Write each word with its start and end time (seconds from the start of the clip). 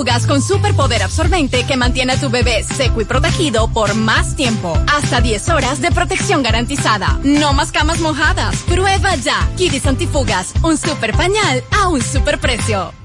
antifugas 0.00 0.26
con 0.26 0.40
superpoder 0.40 1.02
absorbente 1.02 1.64
que 1.64 1.76
mantiene 1.76 2.14
a 2.14 2.20
tu 2.20 2.30
bebé 2.30 2.64
seco 2.64 3.00
y 3.00 3.04
protegido 3.04 3.68
por 3.68 3.94
más 3.94 4.34
tiempo. 4.34 4.72
Hasta 4.86 5.20
10 5.20 5.48
horas 5.50 5.80
de 5.80 5.90
protección 5.90 6.42
garantizada. 6.42 7.18
No 7.22 7.52
más 7.52 7.70
camas 7.70 8.00
mojadas. 8.00 8.56
Prueba 8.66 9.14
ya. 9.16 9.48
Kidis 9.56 9.86
antifugas. 9.86 10.54
Un 10.62 10.78
super 10.78 11.12
pañal 11.12 11.62
a 11.70 11.88
un 11.88 12.00
super 12.00 12.38
precio. 12.38 12.99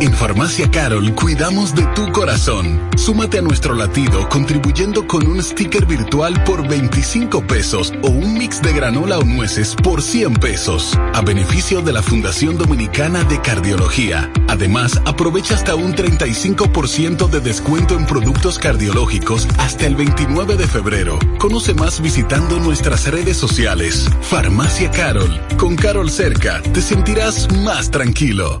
En 0.00 0.12
Farmacia 0.12 0.68
Carol 0.70 1.14
cuidamos 1.14 1.74
de 1.74 1.84
tu 1.94 2.10
corazón. 2.10 2.80
Súmate 2.96 3.38
a 3.38 3.42
nuestro 3.42 3.74
latido 3.74 4.28
contribuyendo 4.28 5.06
con 5.06 5.26
un 5.26 5.42
sticker 5.42 5.86
virtual 5.86 6.42
por 6.44 6.66
25 6.66 7.46
pesos 7.46 7.92
o 8.02 8.08
un 8.08 8.34
mix 8.34 8.60
de 8.60 8.72
granola 8.72 9.18
o 9.18 9.24
nueces 9.24 9.74
por 9.76 10.02
100 10.02 10.34
pesos, 10.34 10.98
a 11.12 11.20
beneficio 11.20 11.80
de 11.80 11.92
la 11.92 12.02
Fundación 12.02 12.58
Dominicana 12.58 13.22
de 13.24 13.40
Cardiología. 13.40 14.30
Además, 14.48 15.00
aprovecha 15.04 15.54
hasta 15.54 15.74
un 15.76 15.94
35% 15.94 17.28
de 17.28 17.40
descuento 17.40 17.96
en 17.96 18.06
productos 18.06 18.58
cardiológicos 18.58 19.46
hasta 19.58 19.86
el 19.86 19.94
29 19.94 20.56
de 20.56 20.66
febrero. 20.66 21.18
Conoce 21.38 21.72
más 21.72 22.00
visitando 22.00 22.58
nuestras 22.58 23.06
redes 23.06 23.36
sociales. 23.36 24.10
Farmacia 24.22 24.90
Carol. 24.90 25.40
Con 25.56 25.76
Carol 25.76 26.10
cerca, 26.10 26.60
te 26.72 26.82
sentirás 26.82 27.50
más 27.52 27.90
tranquilo 27.90 28.60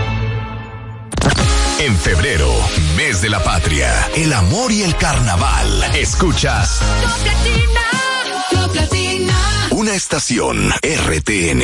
En 1.81 1.97
febrero, 1.97 2.47
mes 2.95 3.23
de 3.23 3.29
la 3.29 3.43
patria, 3.43 4.07
el 4.15 4.33
amor 4.33 4.71
y 4.71 4.83
el 4.83 4.95
carnaval. 4.97 5.83
Escuchas. 5.95 6.79
Top 8.51 8.75
Latina, 8.75 9.67
Una 9.71 9.95
estación 9.95 10.69
RTN. 10.83 11.63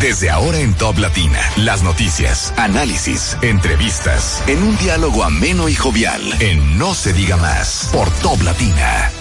Desde 0.00 0.30
ahora 0.30 0.58
en 0.58 0.74
Top 0.74 0.98
Latina, 0.98 1.40
las 1.58 1.84
noticias, 1.84 2.52
análisis, 2.56 3.36
entrevistas, 3.40 4.42
en 4.48 4.64
un 4.64 4.76
diálogo 4.78 5.22
ameno 5.22 5.68
y 5.68 5.76
jovial, 5.76 6.20
en 6.40 6.76
No 6.76 6.94
se 6.94 7.12
diga 7.12 7.36
más, 7.36 7.88
por 7.92 8.10
Top 8.10 8.42
Latina. 8.42 9.12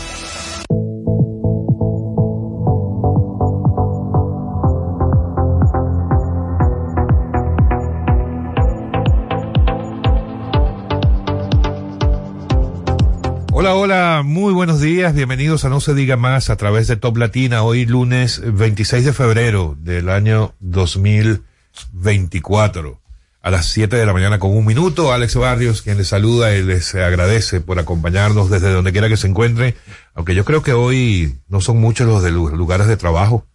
Hola, 14.17 14.23
muy 14.23 14.51
buenos 14.51 14.81
días, 14.81 15.13
bienvenidos 15.13 15.63
a 15.63 15.69
No 15.69 15.79
se 15.79 15.93
diga 15.93 16.17
más 16.17 16.49
a 16.49 16.55
través 16.55 16.87
de 16.87 16.95
Top 16.95 17.17
Latina, 17.17 17.61
hoy 17.61 17.85
lunes 17.85 18.41
26 18.43 19.05
de 19.05 19.13
febrero 19.13 19.77
del 19.79 20.09
año 20.09 20.55
2024, 20.59 22.99
a 23.43 23.51
las 23.51 23.67
7 23.67 23.95
de 23.95 24.07
la 24.07 24.13
mañana 24.13 24.39
con 24.39 24.57
un 24.57 24.65
minuto, 24.65 25.13
Alex 25.13 25.35
Barrios, 25.35 25.83
quien 25.83 25.99
les 25.99 26.07
saluda 26.07 26.55
y 26.55 26.63
les 26.63 26.95
agradece 26.95 27.61
por 27.61 27.77
acompañarnos 27.77 28.49
desde 28.49 28.73
donde 28.73 28.91
quiera 28.91 29.07
que 29.07 29.17
se 29.17 29.27
encuentre, 29.27 29.75
aunque 30.15 30.33
yo 30.33 30.45
creo 30.45 30.63
que 30.63 30.73
hoy 30.73 31.37
no 31.47 31.61
son 31.61 31.77
muchos 31.77 32.07
los 32.07 32.23
de 32.23 32.31
lugares 32.31 32.87
de 32.87 32.97
trabajo, 32.97 33.45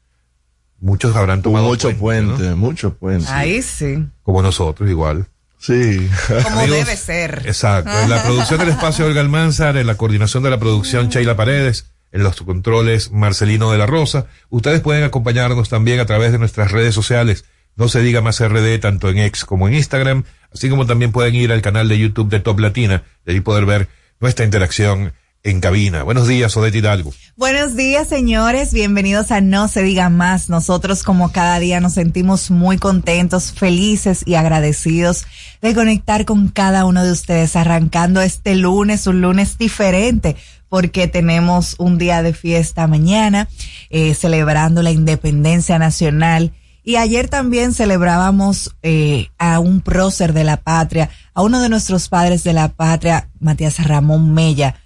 muchos 0.78 1.16
habrán 1.16 1.42
tomado 1.42 1.66
muchos 1.66 1.94
puentes, 1.94 2.54
muchos 2.54 2.94
puentes. 2.94 3.30
Ahí 3.30 3.62
sí. 3.62 4.06
Como 4.22 4.42
nosotros 4.42 4.88
igual. 4.88 5.26
Sí. 5.62 6.10
Como 6.42 6.66
debe 6.66 6.96
ser. 6.96 7.42
Exacto. 7.46 7.90
En 8.02 8.10
la 8.10 8.20
producción 8.24 8.58
del 8.58 8.70
espacio 8.70 9.06
Olga 9.06 9.20
Almanzar, 9.20 9.76
en 9.76 9.86
la 9.86 9.94
coordinación 9.94 10.42
de 10.42 10.50
la 10.50 10.58
producción 10.58 11.08
Sheila 11.08 11.36
Paredes, 11.36 11.86
en 12.10 12.24
los 12.24 12.42
controles 12.42 13.12
Marcelino 13.12 13.70
de 13.70 13.78
la 13.78 13.86
Rosa. 13.86 14.26
Ustedes 14.50 14.80
pueden 14.80 15.04
acompañarnos 15.04 15.68
también 15.68 16.00
a 16.00 16.06
través 16.06 16.32
de 16.32 16.38
nuestras 16.38 16.72
redes 16.72 16.96
sociales. 16.96 17.44
No 17.76 17.88
se 17.88 18.00
diga 18.00 18.20
más 18.20 18.40
RD 18.40 18.80
tanto 18.80 19.08
en 19.08 19.18
X 19.18 19.44
como 19.44 19.68
en 19.68 19.74
Instagram, 19.74 20.24
así 20.52 20.68
como 20.68 20.84
también 20.84 21.12
pueden 21.12 21.36
ir 21.36 21.52
al 21.52 21.62
canal 21.62 21.88
de 21.88 21.98
YouTube 21.98 22.28
de 22.28 22.40
Top 22.40 22.58
Latina, 22.58 23.04
de 23.24 23.32
ahí 23.32 23.40
poder 23.40 23.64
ver 23.64 23.88
nuestra 24.18 24.44
interacción 24.44 25.14
en 25.44 25.60
cabina. 25.60 26.02
Buenos 26.04 26.28
días, 26.28 26.56
Odette 26.56 26.76
Hidalgo. 26.76 27.12
Buenos 27.36 27.74
días, 27.74 28.08
señores. 28.08 28.72
Bienvenidos 28.72 29.32
a 29.32 29.40
No 29.40 29.66
se 29.66 29.82
diga 29.82 30.08
más. 30.08 30.48
Nosotros, 30.48 31.02
como 31.02 31.32
cada 31.32 31.58
día, 31.58 31.80
nos 31.80 31.94
sentimos 31.94 32.50
muy 32.50 32.78
contentos, 32.78 33.52
felices 33.52 34.22
y 34.24 34.34
agradecidos 34.34 35.26
de 35.60 35.74
conectar 35.74 36.24
con 36.24 36.48
cada 36.48 36.84
uno 36.84 37.02
de 37.02 37.10
ustedes, 37.10 37.56
arrancando 37.56 38.20
este 38.20 38.54
lunes, 38.54 39.06
un 39.06 39.20
lunes 39.20 39.58
diferente, 39.58 40.36
porque 40.68 41.08
tenemos 41.08 41.74
un 41.78 41.98
día 41.98 42.22
de 42.22 42.34
fiesta 42.34 42.86
mañana, 42.86 43.48
eh, 43.90 44.14
celebrando 44.14 44.82
la 44.82 44.92
independencia 44.92 45.78
nacional. 45.78 46.52
Y 46.84 46.96
ayer 46.96 47.28
también 47.28 47.74
celebrábamos 47.74 48.74
eh, 48.82 49.28
a 49.38 49.58
un 49.60 49.80
prócer 49.80 50.32
de 50.32 50.44
la 50.44 50.56
patria, 50.56 51.10
a 51.34 51.42
uno 51.42 51.60
de 51.60 51.68
nuestros 51.68 52.08
padres 52.08 52.44
de 52.44 52.52
la 52.52 52.68
patria, 52.68 53.28
Matías 53.40 53.84
Ramón 53.84 54.34
Mella 54.34 54.81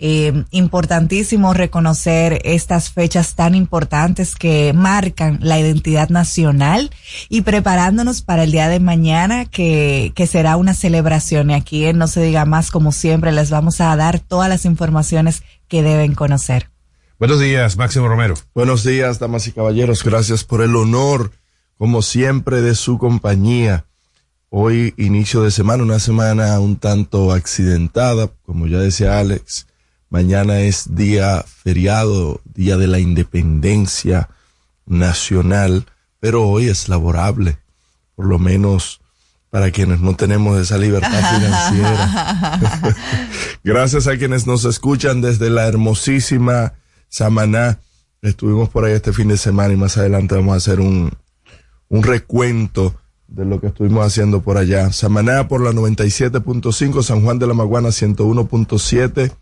eh, 0.00 0.44
importantísimo 0.50 1.54
reconocer 1.54 2.40
estas 2.44 2.90
fechas 2.90 3.34
tan 3.34 3.54
importantes 3.54 4.36
que 4.36 4.72
marcan 4.72 5.38
la 5.42 5.58
identidad 5.58 6.08
nacional 6.08 6.90
y 7.28 7.42
preparándonos 7.42 8.22
para 8.22 8.44
el 8.44 8.52
día 8.52 8.68
de 8.68 8.80
mañana 8.80 9.46
que, 9.46 10.12
que 10.14 10.26
será 10.26 10.56
una 10.56 10.74
celebración 10.74 11.50
y 11.50 11.54
aquí 11.54 11.84
en 11.84 11.98
No 11.98 12.06
se 12.06 12.22
diga 12.22 12.44
más 12.44 12.70
como 12.70 12.92
siempre 12.92 13.32
les 13.32 13.50
vamos 13.50 13.80
a 13.80 13.94
dar 13.96 14.20
todas 14.20 14.48
las 14.48 14.64
informaciones 14.64 15.42
que 15.66 15.82
deben 15.82 16.14
conocer. 16.14 16.70
Buenos 17.18 17.40
días, 17.40 17.76
Máximo 17.76 18.06
Romero. 18.06 18.34
Buenos 18.54 18.84
días, 18.84 19.18
damas 19.18 19.48
y 19.48 19.52
caballeros. 19.52 20.04
Gracias 20.04 20.44
por 20.44 20.62
el 20.62 20.76
honor, 20.76 21.32
como 21.76 22.02
siempre, 22.02 22.62
de 22.62 22.76
su 22.76 22.98
compañía. 22.98 23.86
Hoy, 24.50 24.94
inicio 24.96 25.42
de 25.42 25.50
semana, 25.50 25.82
una 25.82 25.98
semana 25.98 26.58
un 26.60 26.76
tanto 26.76 27.32
accidentada, 27.32 28.30
como 28.44 28.68
ya 28.68 28.78
decía 28.78 29.18
Alex 29.18 29.67
Mañana 30.10 30.60
es 30.60 30.94
día 30.94 31.44
feriado, 31.46 32.40
día 32.54 32.78
de 32.78 32.86
la 32.86 32.98
independencia 32.98 34.30
nacional, 34.86 35.84
pero 36.18 36.48
hoy 36.48 36.68
es 36.68 36.88
laborable, 36.88 37.58
por 38.14 38.26
lo 38.26 38.38
menos 38.38 39.00
para 39.50 39.70
quienes 39.70 40.00
no 40.00 40.16
tenemos 40.16 40.58
esa 40.58 40.78
libertad 40.78 41.10
financiera. 41.34 42.58
Gracias 43.64 44.06
a 44.06 44.16
quienes 44.16 44.46
nos 44.46 44.64
escuchan 44.64 45.20
desde 45.20 45.50
la 45.50 45.66
hermosísima 45.66 46.72
Samaná. 47.08 47.80
Estuvimos 48.22 48.70
por 48.70 48.84
ahí 48.84 48.92
este 48.92 49.12
fin 49.12 49.28
de 49.28 49.36
semana 49.36 49.74
y 49.74 49.76
más 49.76 49.98
adelante 49.98 50.34
vamos 50.34 50.54
a 50.54 50.56
hacer 50.56 50.80
un, 50.80 51.12
un 51.88 52.02
recuento 52.02 52.94
de 53.26 53.44
lo 53.44 53.60
que 53.60 53.66
estuvimos 53.66 54.06
haciendo 54.06 54.40
por 54.40 54.56
allá. 54.56 54.90
Samaná 54.90 55.48
por 55.48 55.60
la 55.60 55.72
97.5, 55.72 57.02
San 57.02 57.22
Juan 57.22 57.38
de 57.38 57.46
la 57.46 57.52
Maguana 57.52 57.90
101.7 57.90 59.32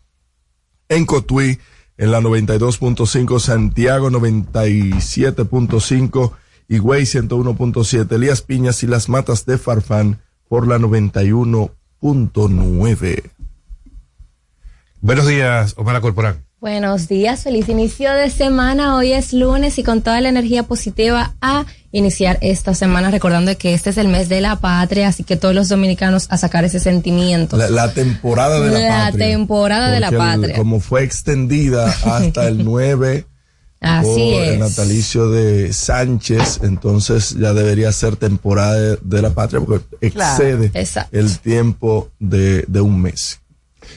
en 0.88 1.04
Cotuí, 1.06 1.58
en 1.98 2.10
la 2.10 2.20
92.5, 2.20 3.41
Santiago 3.41 4.10
97.5, 4.10 6.32
Higüey 6.69 7.04
101.7, 7.04 8.12
Elías 8.12 8.42
Piñas 8.42 8.82
y 8.82 8.86
las 8.86 9.08
Matas 9.08 9.46
de 9.46 9.56
Farfán 9.58 10.20
por 10.48 10.69
la 10.69 10.78
91.9. 10.78 13.31
Buenos 15.00 15.26
días, 15.26 15.75
Omar 15.76 16.00
Corporán. 16.00 16.45
Buenos 16.66 17.06
días, 17.06 17.44
feliz 17.44 17.68
inicio 17.68 18.12
de 18.12 18.28
semana. 18.28 18.96
Hoy 18.96 19.12
es 19.12 19.32
lunes 19.32 19.78
y 19.78 19.84
con 19.84 20.02
toda 20.02 20.20
la 20.20 20.28
energía 20.28 20.64
positiva 20.64 21.32
a 21.40 21.64
iniciar 21.92 22.38
esta 22.40 22.74
semana 22.74 23.12
recordando 23.12 23.56
que 23.56 23.72
este 23.72 23.90
es 23.90 23.98
el 23.98 24.08
mes 24.08 24.28
de 24.28 24.40
la 24.40 24.56
patria, 24.56 25.06
así 25.06 25.22
que 25.22 25.36
todos 25.36 25.54
los 25.54 25.68
dominicanos 25.68 26.26
a 26.28 26.36
sacar 26.38 26.64
ese 26.64 26.80
sentimiento. 26.80 27.56
La, 27.56 27.92
temporada 27.92 28.58
de 28.58 28.72
la, 28.72 29.04
patria. 29.04 29.26
La 29.28 29.32
temporada 29.32 29.90
de 29.92 30.00
la 30.00 30.10
patria. 30.10 30.56
como 30.56 30.80
fue 30.80 31.04
extendida 31.04 31.86
hasta 32.04 32.48
el 32.48 32.64
9 32.64 33.24
Así 33.78 34.32
por 34.32 34.42
el 34.42 34.58
natalicio 34.58 35.30
de 35.30 35.72
Sánchez, 35.72 36.62
entonces 36.64 37.36
ya 37.38 37.54
debería 37.54 37.92
ser 37.92 38.16
temporada 38.16 38.96
de, 39.00 39.22
la 39.22 39.30
patria 39.30 39.60
porque 39.60 39.84
excede 40.00 40.72
el 41.12 41.38
tiempo 41.38 42.10
de, 42.18 42.64
de 42.66 42.80
un 42.80 43.00
mes. 43.00 43.38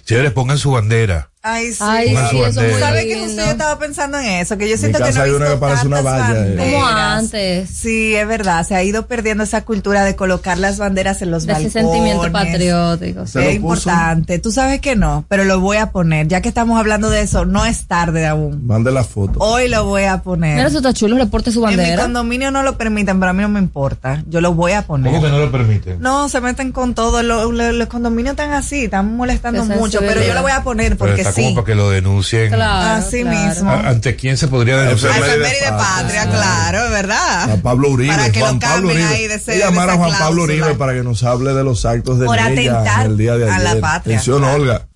Señores, 0.05 0.33
pongan 0.33 0.59
su 0.59 0.69
bandera 0.69 1.29
Ay, 1.41 1.71
sí. 1.71 1.77
Ay, 1.81 2.09
sí, 2.09 2.37
eso 2.37 2.47
es 2.47 2.55
muy 2.55 2.63
bandera. 2.65 2.79
¿Sabes 2.87 3.05
que 3.05 3.19
justo 3.21 3.35
yo 3.45 3.51
estaba 3.51 3.79
pensando 3.79 4.17
en 4.19 4.25
eso? 4.25 4.57
Que 4.57 4.69
yo 4.69 4.77
siento 4.77 4.97
que 4.97 5.05
casa 5.05 5.19
no 5.19 5.25
he 5.25 5.29
hay 5.29 5.35
una 5.35 5.45
visto 5.45 5.55
que 5.55 5.61
parece 5.65 5.87
una 5.87 6.01
valla, 6.01 6.29
eh. 6.31 6.33
banderas. 6.33 6.65
Como 6.73 6.85
antes. 6.87 7.69
Sí, 7.69 8.15
es 8.15 8.27
verdad. 8.27 8.67
Se 8.67 8.75
ha 8.75 8.83
ido 8.83 9.07
perdiendo 9.07 9.45
esa 9.45 9.63
cultura 9.63 10.03
de 10.03 10.17
colocar 10.17 10.57
las 10.57 10.79
banderas 10.79 11.21
en 11.21 11.31
los 11.31 11.45
De 11.45 11.53
ese 11.53 11.63
balcones. 11.69 11.91
sentimiento 11.93 12.31
patriótico. 12.33 13.25
Se 13.25 13.39
Es 13.53 13.59
puso. 13.61 13.89
importante. 13.89 14.39
Tú 14.39 14.51
sabes 14.51 14.81
que 14.81 14.97
no, 14.97 15.23
pero 15.29 15.45
lo 15.45 15.61
voy 15.61 15.77
a 15.77 15.91
poner. 15.91 16.27
Ya 16.27 16.41
que 16.41 16.49
estamos 16.49 16.77
hablando 16.77 17.09
de 17.09 17.21
eso, 17.21 17.45
no 17.45 17.65
es 17.65 17.85
tarde 17.87 18.27
aún. 18.27 18.67
Mande 18.67 18.91
la 18.91 19.05
foto. 19.05 19.39
Hoy 19.39 19.69
lo 19.69 19.85
voy 19.85 20.03
a 20.03 20.21
poner. 20.21 20.55
Mira, 20.57 20.67
eso 20.67 20.77
está 20.79 20.93
chulo, 20.93 21.17
reporte 21.17 21.53
su 21.53 21.63
en 21.63 21.69
mi 21.69 21.75
bandera. 21.77 22.03
condominio 22.03 22.51
no 22.51 22.63
lo 22.63 22.77
permiten, 22.77 23.17
pero 23.19 23.29
a 23.29 23.33
mí 23.33 23.41
no 23.43 23.49
me 23.49 23.59
importa. 23.59 24.23
Yo 24.27 24.41
lo 24.41 24.53
voy 24.53 24.73
a 24.73 24.81
poner. 24.81 25.13
¿Cómo 25.13 25.23
que 25.23 25.29
no 25.31 25.39
lo 25.39 25.49
permiten? 25.49 26.01
No, 26.01 26.27
se 26.27 26.41
meten 26.41 26.73
con 26.73 26.93
todo. 26.95 27.23
Lo- 27.23 27.49
lo- 27.49 27.71
los 27.71 27.87
condominios 27.87 28.33
están 28.33 28.51
así, 28.51 28.83
están 28.83 29.15
molestando 29.15 29.61
es 29.61 29.67
mucho, 29.69 29.99
pero 30.01 30.21
yo 30.21 30.33
lo 30.33 30.41
voy 30.41 30.51
a 30.51 30.63
poner 30.63 30.97
Pero 30.97 30.97
porque 30.97 31.28
está 31.29 31.35
como 31.41 31.49
sí. 31.49 31.55
para 31.55 31.65
que 31.65 31.75
lo 31.75 31.89
denuncien. 31.89 32.49
Claro, 32.51 32.99
Así 33.05 33.21
claro. 33.21 33.47
mismo. 33.47 33.69
¿A- 33.71 33.89
¿Ante 33.89 34.15
quién 34.15 34.37
se 34.37 34.47
podría 34.47 34.77
denunciar? 34.77 35.13
A 35.13 35.17
efeméride 35.17 35.49
de 35.65 35.71
patria, 35.71 35.77
patria. 35.77 36.29
claro, 36.29 36.85
es 36.85 36.91
verdad. 36.91 37.51
A 37.51 37.57
Pablo 37.57 37.89
Uribe, 37.89 38.13
Para 38.15 38.31
que 38.31 38.39
Juan 38.41 38.53
lo 38.55 38.59
Pablo 38.59 38.87
Uribe. 38.89 39.03
ahí 39.05 39.27
de 39.27 39.35
a 39.35 39.55
llamar 39.57 39.89
a 39.89 39.95
Juan 39.95 40.11
Pablo. 40.19 40.43
Uribe 40.43 40.75
para 40.75 40.93
que 40.93 41.03
nos 41.03 41.23
hable 41.23 41.53
de 41.53 41.63
los 41.63 41.85
actos 41.85 42.19
de 42.19 42.25
Por 42.25 42.37
ella 42.37 42.45
atentar 42.79 43.05
el 43.05 43.17
día 43.17 43.37
de 43.37 43.49
a 43.49 43.55
ayer. 43.55 43.75
la 43.75 43.81
patria, 43.81 44.15
Atención, 44.17 44.39
claro. 44.39 44.55
Olga. 44.55 44.88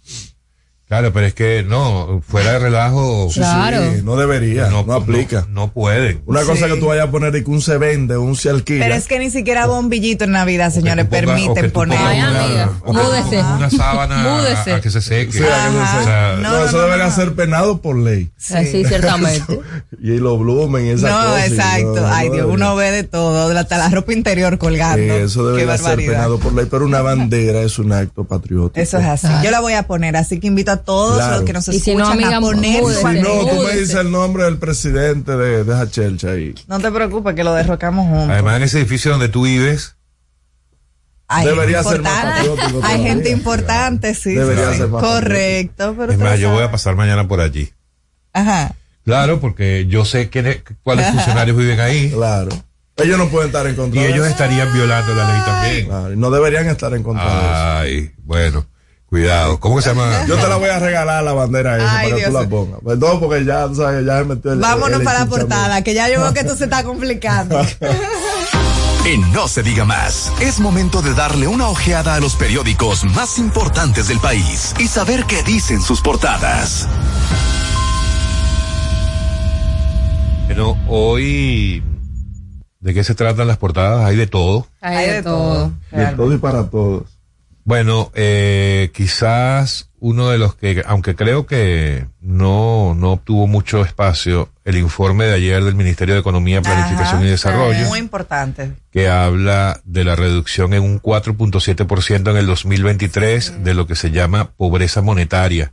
Claro, 0.94 1.12
pero 1.12 1.26
es 1.26 1.34
que 1.34 1.64
no, 1.68 2.22
fuera 2.28 2.52
de 2.52 2.60
relajo. 2.60 3.28
Sí, 3.32 3.40
Claro. 3.40 3.78
sí, 3.96 4.02
no 4.04 4.16
debería, 4.16 4.68
no, 4.70 4.80
aplica. 4.94 5.42
No, 5.50 5.62
no 5.64 5.72
pueden. 5.72 6.22
Una 6.28 6.44
cosa 6.44 6.68
que 6.68 6.76
tú 6.76 6.86
vayas 6.86 7.08
a 7.08 7.12
poner 7.12 7.36
y 7.36 7.44
que 7.44 7.50
un 7.50 7.62
se 7.62 7.80
vende, 7.80 8.16
un 8.16 8.36
se 8.36 8.52
alquila. 8.52 8.86
Pero 8.86 8.94
es 8.96 9.08
que 9.08 9.18
ni 9.18 9.32
siquiera 9.32 9.66
bombillito 9.66 10.26
en 10.26 10.34
Navidad, 10.34 10.72
señores, 10.72 11.08
permiten 11.08 11.72
poner. 11.72 11.98
Ay, 12.00 12.20
amiga, 12.20 12.70
múdese. 12.86 13.40
una 13.40 13.70
sábana 13.72 14.18
Múdese. 14.38 14.74
a, 14.74 14.82
que 14.82 14.92
se 14.92 15.02
seque. 15.02 15.32
Sí, 15.32 15.40
a 15.40 15.42
que 15.42 15.48
se 15.48 15.52
Ajá. 15.80 15.88
seque. 15.88 16.02
O 16.02 16.06
sea, 16.06 16.36
no, 16.40 16.52
No, 16.60 16.66
eso 16.66 16.78
no, 16.78 16.84
debería 16.84 17.06
no. 17.06 17.16
ser 17.16 17.34
penado 17.34 17.82
por 17.82 17.98
ley. 17.98 18.30
Eh, 18.52 18.70
Sí, 18.72 18.86
ciertamente. 18.86 19.60
y 20.00 20.18
los 20.20 20.38
blumen 20.38 20.86
y 20.86 20.90
esas 20.90 21.10
No, 21.12 21.32
cosas. 21.32 21.48
exacto. 21.48 22.02
no, 22.02 22.08
Ay, 22.08 22.28
no 22.30 22.34
Dios, 22.36 22.46
debería. 22.48 22.54
uno 22.68 22.76
ve 22.76 22.92
de 22.92 23.04
todo, 23.04 23.58
hasta 23.58 23.78
la 23.80 23.90
ropa 23.90 24.14
interior 24.14 24.60
colgando. 24.60 24.98
Sí, 24.98 25.10
eso 25.24 25.48
debería 25.48 25.76
ser 25.80 25.96
penado 25.98 26.38
por 26.38 26.54
ley, 26.54 26.68
pero 26.70 26.86
una 26.86 27.02
bandera 27.02 27.62
es 27.62 27.80
un 27.80 27.92
acto 27.94 28.26
patriótico. 28.26 28.80
Eso 28.80 29.00
es 29.00 29.06
así. 29.06 29.28
Yo 29.44 29.50
la 29.50 29.60
voy 29.60 29.74
a 29.74 29.88
poner, 29.88 30.16
así 30.18 30.40
que 30.40 30.46
invito 30.46 30.72
a 30.72 30.83
todos 30.86 31.16
Claro. 31.18 31.36
los 31.38 31.44
que 31.46 31.54
nos 31.54 31.68
Y 31.70 31.80
si 31.80 31.92
escuchan 31.92 31.98
no, 32.00 32.26
amiga, 32.26 32.38
a 32.38 32.42
poner 32.42 32.84
Si 32.84 33.04
no, 33.22 33.46
tú 33.48 33.62
me 33.64 33.72
dices 33.78 33.96
el 33.96 34.12
nombre 34.12 34.44
del 34.46 34.58
presidente 34.58 35.32
de, 35.36 35.64
de 35.64 35.74
esa 35.74 35.90
chelcha 35.90 36.32
ahí. 36.32 36.54
No 36.68 36.80
te 36.80 36.92
preocupes, 36.92 37.36
que 37.36 37.44
lo 37.44 37.54
derrocamos 37.54 38.08
juntos. 38.08 38.30
Además, 38.30 38.58
en 38.58 38.64
ese 38.64 38.80
edificio 38.80 39.12
donde 39.12 39.30
tú 39.30 39.44
vives, 39.44 39.96
Hay 41.28 41.48
Debería 41.48 41.78
gente 41.84 41.90
ser 41.96 42.02
más 42.02 42.24
patriótico 42.26 42.82
Hay 42.84 43.02
gente 43.04 43.30
importante, 43.32 44.14
sí. 44.14 44.34
Debería 44.34 44.72
sí, 44.72 44.78
ser 44.78 44.86
sí. 44.88 44.92
más 44.92 45.02
Correcto, 45.04 45.96
pero 45.98 46.12
es 46.12 46.18
más, 46.20 46.40
yo 46.40 46.52
voy 46.52 46.64
a 46.64 46.72
pasar 46.72 46.96
mañana 46.96 47.28
por 47.28 47.40
allí. 47.42 47.72
Ajá. 48.34 48.76
Claro, 49.06 49.40
porque 49.40 49.86
yo 49.88 50.06
sé 50.06 50.30
quiénes- 50.30 50.62
cuáles 50.84 51.08
funcionarios 51.12 51.58
viven 51.58 51.80
ahí 51.80 52.10
Claro. 52.12 52.50
Ellos 52.96 53.18
no 53.18 53.28
pueden 53.30 53.48
estar 53.48 53.66
en 53.66 53.74
y 53.74 53.76
contra 53.76 54.02
de 54.02 54.08
ellos 54.10 54.20
eso. 54.26 54.30
estarían 54.34 54.72
violando 54.72 55.16
la 55.16 55.34
ley 55.34 55.42
también. 55.46 55.86
Claro, 55.88 56.14
y 56.14 56.16
no 56.16 56.30
deberían 56.30 56.68
estar 56.68 56.94
en 56.94 57.02
contra 57.04 57.80
Ay, 57.80 58.12
bueno, 58.24 58.68
cuidado. 59.14 59.60
¿Cómo 59.60 59.76
que 59.76 59.84
se 59.84 59.90
llama? 59.90 60.26
Yo 60.28 60.36
te 60.38 60.48
la 60.48 60.56
voy 60.56 60.70
a 60.70 60.80
regalar 60.80 61.24
la 61.24 61.34
bandera 61.34 61.78
esa 61.78 62.00
Ay, 62.00 62.10
para 62.10 62.18
que 62.18 62.26
tú 62.26 62.32
Dios. 62.32 62.44
la 62.44 62.50
pongas. 62.50 62.80
Perdón, 62.84 63.20
porque 63.20 63.46
ya, 63.46 63.68
tú 63.68 63.76
sabes, 63.76 64.04
ya 64.08 64.18
se 64.18 64.26
metió 64.26 64.54
el. 64.54 64.60
Vámonos 64.60 65.00
el 65.02 65.06
para 65.06 65.20
la 65.20 65.26
portada, 65.28 65.84
que 65.84 65.94
ya 65.94 66.10
yo 66.10 66.20
veo 66.20 66.34
que 66.34 66.40
esto 66.40 66.56
se 66.56 66.64
está 66.64 66.84
complicando. 66.84 67.62
En 69.06 69.34
No 69.34 69.50
se 69.50 69.64
diga 69.64 69.84
más, 69.84 70.32
es 70.40 70.62
momento 70.62 71.02
de 71.02 71.14
darle 71.14 71.46
una 71.46 71.68
ojeada 71.68 72.16
a 72.16 72.22
los 72.22 72.36
periódicos 72.36 73.04
más 73.04 73.38
importantes 73.38 74.08
del 74.08 74.18
país 74.22 74.74
y 74.80 74.88
saber 74.88 75.26
qué 75.26 75.44
dicen 75.44 75.82
sus 75.82 76.00
portadas. 76.00 76.88
Bueno, 80.46 80.78
hoy, 80.88 81.84
¿de 82.80 82.94
qué 82.94 83.04
se 83.04 83.14
tratan 83.14 83.46
las 83.46 83.58
portadas? 83.58 84.06
Hay 84.06 84.16
de 84.16 84.26
todo. 84.26 84.68
Hay 84.80 85.10
de 85.10 85.22
todo. 85.22 85.74
De 85.92 86.06
todo 86.16 86.34
y 86.34 86.38
para 86.38 86.70
todos. 86.70 87.13
Bueno, 87.66 88.12
eh, 88.14 88.92
quizás 88.94 89.90
uno 90.00 90.30
de 90.30 90.38
los 90.38 90.56
que, 90.56 90.84
aunque 90.86 91.16
creo 91.16 91.46
que 91.46 92.08
no, 92.20 92.94
no 92.94 93.14
obtuvo 93.14 93.48
mucho 93.48 93.86
espacio, 93.86 94.50
el 94.66 94.78
informe 94.78 95.26
de 95.26 95.36
ayer 95.36 95.64
del 95.64 95.76
Ministerio 95.76 96.14
de 96.14 96.20
Economía, 96.20 96.62
Planificación 96.62 97.20
Ajá, 97.20 97.26
y 97.26 97.30
Desarrollo, 97.30 97.88
Muy 97.88 98.00
importante. 98.00 98.74
que 98.92 99.08
habla 99.08 99.80
de 99.86 100.04
la 100.04 100.18
reducción 100.18 100.74
en 100.74 100.84
un 100.84 101.02
4.7% 101.02 102.32
en 102.32 102.38
el 102.38 102.46
2023 102.46 103.64
de 103.64 103.74
lo 103.74 103.88
que 103.88 103.96
se 103.96 104.12
llama 104.12 104.52
pobreza 104.58 105.02
monetaria. 105.02 105.72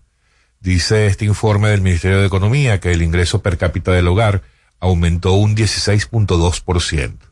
Dice 0.61 1.07
este 1.07 1.25
informe 1.25 1.71
del 1.71 1.81
Ministerio 1.81 2.21
de 2.21 2.27
Economía 2.27 2.79
que 2.79 2.93
el 2.93 3.03
ingreso 3.03 3.43
per 3.43 3.59
cápita 3.59 3.91
del 3.91 4.07
hogar 4.07 4.43
aumentó 4.79 5.33
un 5.33 5.57
16.2%. 5.57 7.30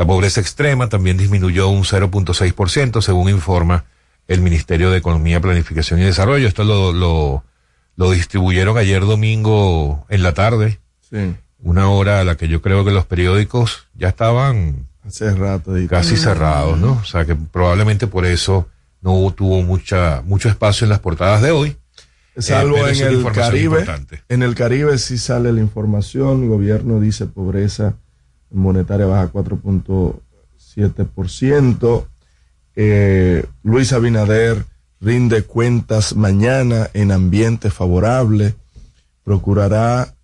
La 0.00 0.06
pobreza 0.06 0.40
extrema 0.40 0.88
también 0.88 1.18
disminuyó 1.18 1.68
un 1.68 1.82
0.6%, 1.84 3.02
según 3.02 3.28
informa 3.28 3.84
el 4.28 4.40
Ministerio 4.40 4.90
de 4.90 4.96
Economía, 4.96 5.42
Planificación 5.42 6.00
y 6.00 6.04
Desarrollo. 6.04 6.48
Esto 6.48 6.64
lo, 6.64 6.90
lo, 6.94 7.44
lo 7.96 8.10
distribuyeron 8.10 8.78
ayer 8.78 9.02
domingo 9.04 10.06
en 10.08 10.22
la 10.22 10.32
tarde, 10.32 10.78
Sí. 11.10 11.34
una 11.58 11.90
hora 11.90 12.20
a 12.20 12.24
la 12.24 12.38
que 12.38 12.48
yo 12.48 12.62
creo 12.62 12.82
que 12.82 12.92
los 12.92 13.04
periódicos 13.04 13.88
ya 13.94 14.08
estaban 14.08 14.86
Hace 15.06 15.34
rato. 15.34 15.74
casi 15.90 16.16
cerrados, 16.16 16.78
¿no? 16.78 16.92
O 16.92 17.04
sea 17.04 17.26
que 17.26 17.34
probablemente 17.34 18.06
por 18.06 18.24
eso 18.24 18.68
no 19.02 19.30
tuvo 19.36 19.60
mucha, 19.60 20.22
mucho 20.24 20.48
espacio 20.48 20.86
en 20.86 20.88
las 20.90 21.00
portadas 21.00 21.42
de 21.42 21.50
hoy. 21.50 21.76
Salvo 22.38 22.76
pero 22.76 22.88
en 22.88 23.00
el 23.02 23.32
Caribe. 23.32 23.80
importante. 23.80 24.22
En 24.30 24.42
el 24.42 24.54
Caribe 24.54 24.96
sí 24.96 25.18
sale 25.18 25.52
la 25.52 25.60
información. 25.60 26.44
El 26.44 26.48
gobierno 26.48 27.00
dice 27.00 27.26
pobreza 27.26 27.96
monetaria 28.50 29.06
baja 29.06 29.32
4.7%. 29.32 32.06
Eh, 32.76 33.44
Luis 33.62 33.92
Abinader 33.92 34.64
rinde 35.00 35.42
cuentas 35.42 36.16
mañana 36.16 36.88
en 36.94 37.12
ambiente 37.12 37.70
favorable. 37.70 38.54
Procurará, 39.24 40.14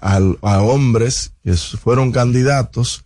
hombres 0.62 1.32
que 1.44 1.54
fueron 1.54 2.10
candidatos 2.12 3.04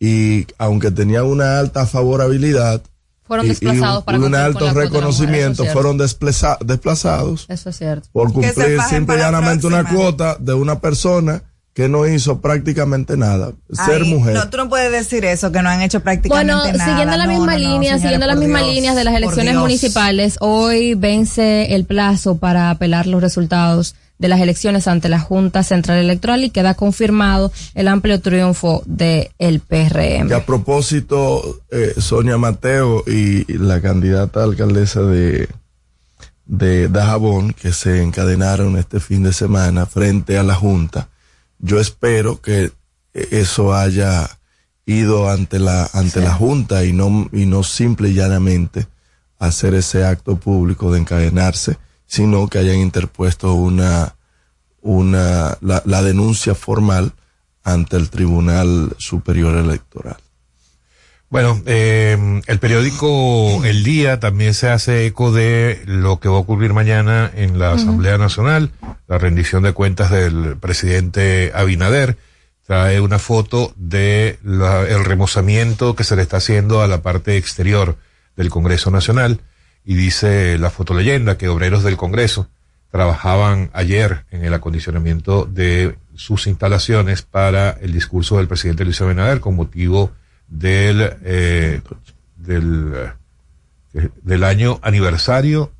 y 0.00 0.46
aunque 0.58 0.90
tenían 0.90 1.24
una 1.24 1.58
alta 1.58 1.84
favorabilidad 1.86 2.82
Fueron 3.24 3.44
y- 3.44 3.48
y 3.48 3.50
desplazados 3.50 3.98
un, 3.98 4.04
para 4.04 4.16
un 4.18 4.22
cumplir 4.24 4.40
con 4.40 4.46
alto 4.46 4.64
la 4.64 4.72
cuota 4.72 4.78
de 4.80 4.84
la 4.84 4.88
mujer, 4.88 5.00
reconocimiento, 5.02 5.64
es 5.64 5.72
fueron 5.74 5.98
desplaza- 5.98 6.58
desplazados 6.64 7.44
Eso 7.48 7.68
es 7.70 7.76
cierto. 7.76 8.08
por 8.12 8.32
cumplir 8.32 8.80
simple 8.88 9.16
y 9.16 9.18
llanamente 9.18 9.66
una 9.66 9.84
cuota 9.88 10.36
de 10.40 10.54
una 10.54 10.80
persona 10.80 11.42
que 11.78 11.88
no 11.88 12.08
hizo 12.08 12.40
prácticamente 12.40 13.16
nada. 13.16 13.52
Ser 13.70 14.02
Ay, 14.02 14.12
mujer. 14.12 14.34
No, 14.34 14.50
tú 14.50 14.56
no 14.56 14.68
puedes 14.68 14.90
decir 14.90 15.24
eso, 15.24 15.52
que 15.52 15.62
no 15.62 15.68
han 15.68 15.80
hecho 15.80 16.00
prácticamente 16.00 16.52
Bueno, 16.52 16.72
nada. 16.72 16.84
siguiendo 16.84 17.16
la 17.16 17.26
No, 17.26 17.30
misma 17.30 17.52
no, 17.52 17.52
no, 17.52 17.58
línea, 17.70 17.98
siguiendo 18.00 18.26
la 18.26 18.32
por 18.32 18.42
misma 18.42 18.58
Dios, 18.62 18.74
línea 18.74 18.94
de 18.96 19.04
las 19.04 19.14
elecciones 19.14 19.54
municipales, 19.54 20.38
hoy 20.40 20.94
vence 20.96 21.76
el 21.76 21.84
plazo 21.84 22.36
para 22.38 22.70
apelar 22.70 23.06
los 23.06 23.22
resultados 23.22 23.94
de 24.18 24.26
las 24.26 24.40
elecciones 24.40 24.88
ante 24.88 25.08
la 25.08 25.20
Junta 25.20 25.62
Central 25.62 25.98
Electoral 25.98 26.42
y 26.42 26.50
queda 26.50 26.74
confirmado 26.74 27.52
el 27.76 27.86
amplio 27.86 28.20
triunfo 28.20 28.82
del 28.84 29.28
el 29.38 29.60
PRM. 29.60 30.28
Y 30.28 30.32
a 30.32 30.44
propósito, 30.44 31.60
eh, 31.70 31.94
Sonia 31.98 32.38
Mateo 32.38 33.04
y, 33.06 33.44
y 33.52 33.56
la 33.56 33.80
candidata 33.80 34.42
alcaldesa 34.42 35.02
de, 35.02 35.48
de 36.46 36.88
Dajabón, 36.88 37.52
que 37.52 37.72
se 37.72 38.02
encadenaron 38.02 38.76
este 38.76 38.98
fin 38.98 39.22
de 39.22 39.32
semana 39.32 39.86
frente 39.86 40.36
a 40.38 40.42
la 40.42 40.56
Junta, 40.56 41.06
yo 41.58 41.80
espero 41.80 42.40
que 42.40 42.72
eso 43.12 43.74
haya 43.74 44.28
ido 44.86 45.28
ante 45.28 45.58
la 45.58 45.88
ante 45.92 46.20
la 46.20 46.32
junta 46.32 46.84
y 46.84 46.92
no 46.92 47.28
y 47.32 47.46
no 47.46 47.62
simple 47.62 48.10
y 48.10 48.14
llanamente 48.14 48.86
hacer 49.38 49.74
ese 49.74 50.04
acto 50.04 50.36
público 50.36 50.92
de 50.92 51.00
encadenarse 51.00 51.78
sino 52.06 52.48
que 52.48 52.58
hayan 52.58 52.76
interpuesto 52.76 53.52
una 53.52 54.16
una 54.80 55.58
la, 55.60 55.82
la 55.84 56.02
denuncia 56.02 56.54
formal 56.54 57.12
ante 57.64 57.96
el 57.96 58.08
Tribunal 58.08 58.94
Superior 58.98 59.56
Electoral 59.56 60.16
Bueno, 61.30 61.60
eh, 61.66 62.40
el 62.46 62.58
periódico 62.58 63.62
El 63.64 63.84
Día 63.84 64.18
también 64.18 64.54
se 64.54 64.70
hace 64.70 65.04
eco 65.06 65.30
de 65.30 65.82
lo 65.84 66.20
que 66.20 66.28
va 66.28 66.36
a 66.36 66.40
ocurrir 66.40 66.72
mañana 66.72 67.30
en 67.34 67.58
la 67.58 67.72
Asamblea 67.72 68.16
Nacional, 68.16 68.70
la 69.08 69.18
rendición 69.18 69.62
de 69.62 69.72
cuentas 69.74 70.10
del 70.10 70.56
presidente 70.58 71.52
Abinader. 71.54 72.16
Trae 72.66 73.00
una 73.00 73.18
foto 73.18 73.72
de 73.76 74.38
la- 74.42 74.82
el 74.88 75.04
remozamiento 75.04 75.94
que 75.94 76.04
se 76.04 76.16
le 76.16 76.22
está 76.22 76.38
haciendo 76.38 76.80
a 76.82 76.86
la 76.88 77.02
parte 77.02 77.36
exterior 77.36 77.96
del 78.36 78.48
Congreso 78.48 78.90
Nacional 78.90 79.40
y 79.84 79.94
dice 79.96 80.56
la 80.58 80.70
fotoleyenda 80.70 81.36
que 81.36 81.48
obreros 81.48 81.82
del 81.82 81.96
Congreso 81.98 82.48
trabajaban 82.90 83.70
ayer 83.74 84.24
en 84.30 84.44
el 84.44 84.54
acondicionamiento 84.54 85.44
de 85.44 85.96
sus 86.14 86.46
instalaciones 86.46 87.20
para 87.20 87.70
el 87.82 87.92
discurso 87.92 88.38
del 88.38 88.48
presidente 88.48 88.84
Luis 88.84 89.00
Abinader 89.02 89.40
con 89.40 89.56
motivo 89.56 90.10
del 90.48 91.16
eh, 91.24 91.80
del 92.36 93.12
del 94.22 94.44
año 94.44 94.78
aniversario 94.82 95.72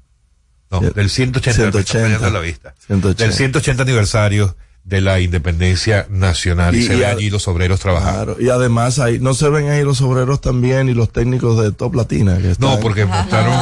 no, 0.70 0.80
del 0.80 1.08
180, 1.08 1.62
me 1.62 1.68
está 1.68 1.82
180. 1.82 2.04
fallando 2.18 2.30
la 2.30 2.40
vista. 2.44 2.74
180. 2.86 3.24
del 3.24 3.32
180 3.32 3.82
aniversario 3.82 4.56
de 4.84 5.00
la 5.02 5.20
independencia 5.20 6.06
nacional 6.10 6.74
y, 6.74 6.78
Y- 6.80 6.82
se 6.86 6.96
ven 6.96 7.04
allí 7.10 7.30
los 7.30 7.46
obreros 7.48 7.78
trabajando. 7.80 8.34
Claro, 8.36 8.36
y 8.40 8.48
además 8.48 8.98
ahí 8.98 9.18
no 9.18 9.34
se 9.34 9.48
ven 9.50 9.68
ahí 9.68 9.84
los 9.84 10.00
obreros 10.00 10.40
también 10.40 10.88
y 10.88 10.94
los 10.94 11.10
técnicos 11.12 11.62
de 11.62 11.72
Top 11.72 11.94
Latina 11.94 12.38
que 12.38 12.50
están- 12.52 12.68
No, 12.70 12.80
porque 12.80 13.04
mostraron 13.04 13.54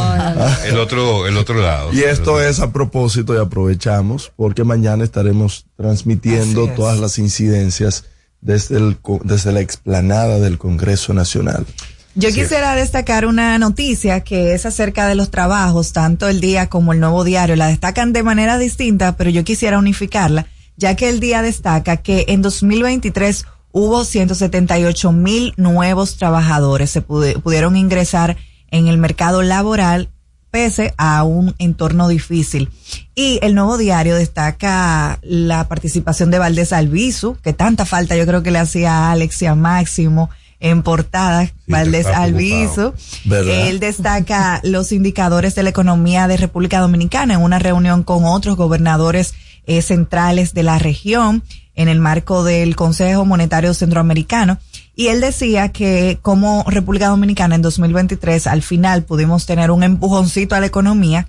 el 0.67 0.79
otro 0.79 1.27
el 1.27 1.37
otro 1.37 1.61
lado. 1.61 1.93
Y 1.93 2.01
esto 2.03 2.41
es 2.41 2.61
a 2.61 2.73
propósito 2.73 3.35
y 3.35 3.39
aprovechamos 3.39 4.33
porque 4.37 4.63
mañana 4.65 5.03
estaremos 5.05 5.67
transmitiendo 5.77 6.67
es. 6.67 6.75
todas 6.77 6.99
las 6.99 7.19
incidencias 7.19 8.05
desde, 8.41 8.77
el, 8.77 8.97
desde 9.25 9.53
la 9.53 9.61
explanada 9.61 10.39
del 10.39 10.59
Congreso 10.59 11.13
Nacional. 11.15 11.67
Yo 12.15 12.31
quisiera 12.31 12.75
destacar 12.75 13.27
una 13.27 13.59
noticia 13.59 14.21
que 14.21 14.55
es 14.55 14.65
acerca 14.65 15.07
de 15.07 15.15
los 15.17 15.31
trabajos, 15.31 15.93
tanto 15.93 16.29
el 16.29 16.41
día 16.41 16.69
como 16.71 16.95
el 16.95 17.01
nuevo 17.01 17.25
diario. 17.25 17.57
La 17.57 17.67
destacan 17.67 18.15
de 18.15 18.23
manera 18.23 18.57
distinta, 18.57 19.17
pero 19.19 19.29
yo 19.29 19.45
quisiera 19.45 19.79
unificarla, 19.79 20.47
ya 20.79 20.95
que 20.97 21.11
el 21.11 21.21
día 21.21 21.43
destaca 21.43 21.99
que 21.99 22.25
en 22.29 22.41
2023 22.41 23.45
hubo 23.73 24.05
178 24.07 25.13
mil 25.13 25.53
nuevos 25.59 26.17
trabajadores, 26.17 26.91
se 26.91 27.03
pude- 27.03 27.39
pudieron 27.39 27.77
ingresar 27.77 28.39
en 28.71 28.89
el 28.89 28.97
mercado 28.97 29.43
laboral 29.43 30.09
pese 30.51 30.95
a 30.97 31.23
un 31.25 31.55
entorno 31.59 32.09
difícil. 32.09 32.71
Y 33.15 33.39
el 33.43 33.55
nuevo 33.55 33.79
diario 33.79 34.17
destaca 34.17 35.19
la 35.23 35.69
participación 35.69 36.31
de 36.31 36.39
Valdés 36.39 36.73
Albizu, 36.73 37.37
que 37.43 37.53
tanta 37.53 37.85
falta 37.85 38.17
yo 38.17 38.27
creo 38.27 38.43
que 38.43 38.51
le 38.51 38.59
hacía 38.59 38.93
a 38.93 39.13
Alex 39.13 39.43
y 39.43 39.47
a 39.47 39.55
Máximo 39.55 40.31
en 40.59 40.83
portada, 40.83 41.51
Valdés 41.67 42.07
está 42.07 42.23
Albizu. 42.23 42.95
Él 43.31 43.79
destaca 43.79 44.61
los 44.65 44.93
indicadores 44.93 45.55
de 45.55 45.63
la 45.63 45.71
economía 45.71 46.29
de 46.29 46.37
República 46.37 46.81
Dominicana 46.81 47.35
en 47.35 47.43
una 47.43 47.59
reunión 47.59 48.03
con 48.03 48.25
otros 48.25 48.57
gobernadores 48.57 49.35
eh, 49.67 49.83
centrales 49.83 50.55
de 50.55 50.63
la 50.63 50.79
región 50.79 51.43
en 51.75 51.89
el 51.89 52.01
marco 52.01 52.43
del 52.43 52.75
Consejo 52.75 53.25
Monetario 53.25 53.75
Centroamericano. 53.75 54.59
Y 54.99 55.09
él 55.09 55.21
decía 55.21 55.69
que 55.69 56.19
como 56.23 56.65
República 56.67 57.09
Dominicana 57.09 57.55
en 57.55 57.63
2023 57.63 58.47
al 58.47 58.63
final 58.63 59.05
pudimos 59.05 59.45
tener 59.45 59.71
un 59.71 59.83
empujoncito 59.83 60.55
a 60.55 60.61
la 60.61 60.67
economía 60.67 61.29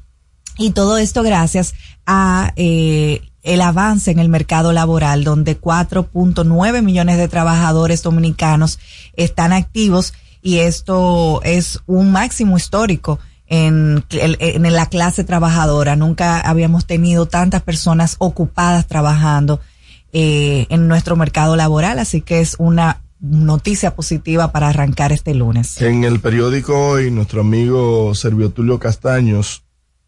y 0.57 0.71
todo 0.71 0.97
esto 0.97 1.21
gracias 1.21 1.75
a 2.05 2.53
eh, 2.55 3.21
el 3.43 3.61
avance 3.61 4.09
en 4.09 4.19
el 4.19 4.29
mercado 4.29 4.71
laboral, 4.71 5.25
donde 5.25 5.59
4.9 5.59 6.81
millones 6.81 7.17
de 7.17 7.27
trabajadores 7.27 8.01
dominicanos 8.03 8.79
están 9.13 9.51
activos 9.51 10.13
y 10.41 10.59
esto 10.59 11.41
es 11.43 11.81
un 11.87 12.13
máximo 12.13 12.55
histórico 12.55 13.19
en, 13.47 14.03
en 14.11 14.73
la 14.73 14.85
clase 14.85 15.25
trabajadora. 15.25 15.97
Nunca 15.97 16.39
habíamos 16.39 16.85
tenido 16.85 17.25
tantas 17.25 17.63
personas 17.63 18.15
ocupadas 18.19 18.87
trabajando 18.87 19.59
eh, 20.13 20.67
en 20.69 20.87
nuestro 20.87 21.17
mercado 21.17 21.57
laboral, 21.57 21.99
así 21.99 22.21
que 22.21 22.39
es 22.39 22.55
una 22.59 23.01
noticia 23.19 23.95
positiva 23.95 24.51
para 24.51 24.69
arrancar 24.69 25.11
este 25.11 25.33
lunes. 25.33 25.81
En 25.81 26.03
el 26.03 26.19
periódico 26.19 26.89
hoy, 26.89 27.11
nuestro 27.11 27.41
amigo 27.41 28.13
Servio 28.15 28.49
Tulio 28.51 28.79
Castaños, 28.79 29.63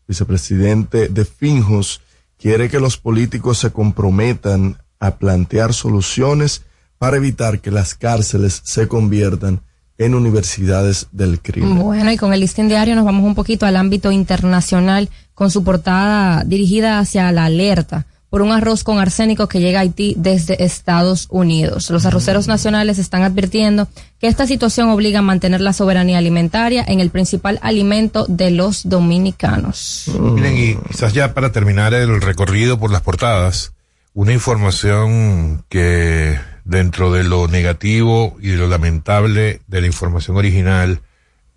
vicepresidente 0.08 1.10
de 1.10 1.26
Finjos, 1.26 2.02
quiere 2.38 2.70
que 2.70 2.80
los 2.80 2.98
políticos 2.98 3.58
se 3.58 3.72
comprometan 3.72 4.78
a 5.00 5.16
plantear 5.18 5.74
soluciones 5.74 6.64
para 6.98 7.18
evitar 7.18 7.60
que 7.60 7.72
las 7.72 7.96
cárceles 7.96 8.62
se 8.64 8.88
conviertan 8.88 9.62
en 9.98 10.16
universidades 10.16 11.08
del 11.12 11.42
crimen. 11.42 11.78
Bueno, 11.78 12.12
y 12.12 12.18
con 12.18 12.34
el 12.34 12.40
listín 12.40 12.70
diario 12.70 12.96
nos 12.96 13.06
vamos 13.06 13.26
un 13.26 13.36
poquito 13.36 13.66
al 13.66 13.76
ámbito 13.76 14.12
internacional 14.12 15.10
con 15.34 15.52
su 15.52 15.64
portada 15.64 16.44
dirigida 16.46 17.00
hacia 17.00 17.32
la 17.32 17.46
alerta 17.46 18.06
por 18.30 18.42
un 18.42 18.52
arroz 18.52 18.84
con 18.84 19.00
arsénico 19.00 19.48
que 19.48 19.60
llega 19.60 19.80
a 19.80 19.82
Haití 19.82 20.14
desde 20.18 20.64
Estados 20.64 21.28
Unidos. 21.30 21.90
Los 21.90 22.06
arroceros 22.06 22.48
nacionales 22.48 23.00
están 23.00 23.24
advirtiendo 23.24 23.88
que 24.20 24.28
esta 24.28 24.46
situación 24.46 24.90
obliga 24.90 25.20
a 25.20 25.24
mantener 25.24 25.62
la 25.62 25.74
soberanía 25.74 26.20
alimentaria 26.20 26.84
en 26.88 27.00
el 27.00 27.10
principal 27.10 27.60
alimento 27.62 28.26
de 28.28 28.52
los 28.52 28.88
dominicanos. 28.88 30.06
Miren, 30.20 30.58
y 30.58 30.76
quizás 30.90 31.14
ya 31.14 31.34
para 31.34 31.52
terminar 31.52 31.94
el 31.94 32.22
recorrido 32.22 32.80
por 32.80 32.92
las 32.92 33.02
portadas, 33.02 33.74
una 34.14 34.34
información 34.34 35.64
que 35.70 36.40
dentro 36.66 37.12
de 37.12 37.24
lo 37.24 37.48
negativo 37.48 38.38
y 38.42 38.50
de 38.50 38.58
lo 38.58 38.68
lamentable 38.68 39.62
de 39.68 39.82
la 39.82 39.88
información 39.88 40.38
original 40.38 41.02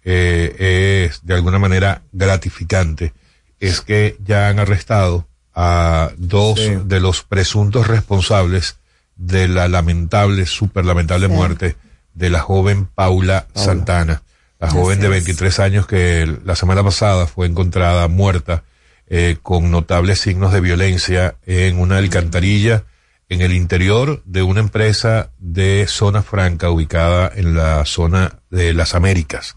eh, 0.04 1.08
es 1.10 1.20
de 1.22 1.34
alguna 1.34 1.58
manera 1.58 2.02
gratificante, 2.12 3.12
es 3.60 3.80
que 3.82 4.16
ya 4.24 4.48
han 4.48 4.58
arrestado 4.58 5.28
a 5.54 6.10
dos 6.16 6.58
Sí. 6.58 6.72
de 6.84 7.00
los 7.00 7.22
presuntos 7.22 7.86
responsables 7.86 8.78
de 9.16 9.48
la 9.48 9.68
lamentable, 9.68 10.46
súper 10.46 10.84
lamentable 10.84 11.28
muerte 11.28 11.76
de 12.14 12.30
la 12.30 12.40
joven 12.40 12.86
Paula, 12.86 13.46
Santana, 13.54 14.22
la 14.58 14.70
joven 14.70 15.00
de 15.00 15.06
Así 15.06 15.16
es. 15.16 15.24
23 15.24 15.58
años 15.60 15.86
que 15.86 16.38
la 16.44 16.56
semana 16.56 16.82
pasada 16.82 17.26
fue 17.26 17.46
encontrada 17.46 18.08
muerta 18.08 18.64
eh, 19.08 19.36
con 19.42 19.70
notables 19.70 20.20
signos 20.20 20.52
de 20.52 20.60
violencia 20.60 21.36
en 21.46 21.78
una 21.78 21.98
alcantarilla 21.98 22.84
en 23.28 23.40
el 23.40 23.52
interior 23.52 24.22
de 24.24 24.42
una 24.42 24.60
empresa 24.60 25.30
de 25.38 25.86
zona 25.88 26.22
franca 26.22 26.70
ubicada 26.70 27.30
en 27.34 27.54
la 27.54 27.84
zona 27.86 28.40
de 28.50 28.74
las 28.74 28.94
Américas. 28.94 29.56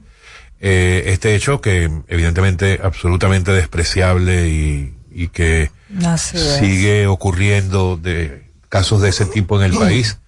Eh, 0.61 1.03
este 1.07 1.35
hecho 1.35 1.61
que 1.61 1.89
evidentemente 2.07 2.79
absolutamente 2.81 3.51
despreciable 3.51 4.47
y, 4.47 4.94
y 5.15 5.29
que 5.29 5.71
Así 6.05 6.37
es. 6.37 6.57
sigue 6.57 7.07
ocurriendo 7.07 7.95
de 7.97 8.51
casos 8.67 9.01
de 9.01 9.09
ese 9.09 9.25
tipo 9.25 9.59
en 9.61 9.71
el 9.71 9.77
país. 9.79 10.19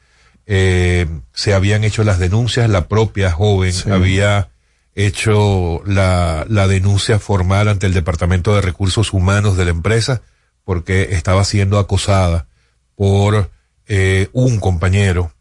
Eh, 0.45 1.07
se 1.33 1.53
habían 1.53 1.83
hecho 1.83 2.05
las 2.05 2.19
denuncias, 2.19 2.69
la 2.69 2.87
propia 2.87 3.31
joven 3.31 3.73
había 3.91 4.49
hecho 4.95 5.81
la, 5.85 6.45
la 6.47 6.67
denuncia 6.67 7.19
formal 7.19 7.67
ante 7.67 7.85
el 7.85 7.93
Departamento 7.93 8.55
de 8.55 8.61
Recursos 8.61 9.11
Humanos 9.13 9.57
de 9.57 9.65
la 9.65 9.71
empresa 9.71 10.21
porque 10.63 11.09
estaba 11.11 11.43
siendo 11.43 11.79
acosada 11.79 12.47
por 12.95 13.51
eh, 13.87 14.29
un 14.31 14.59
compañero 14.59 15.31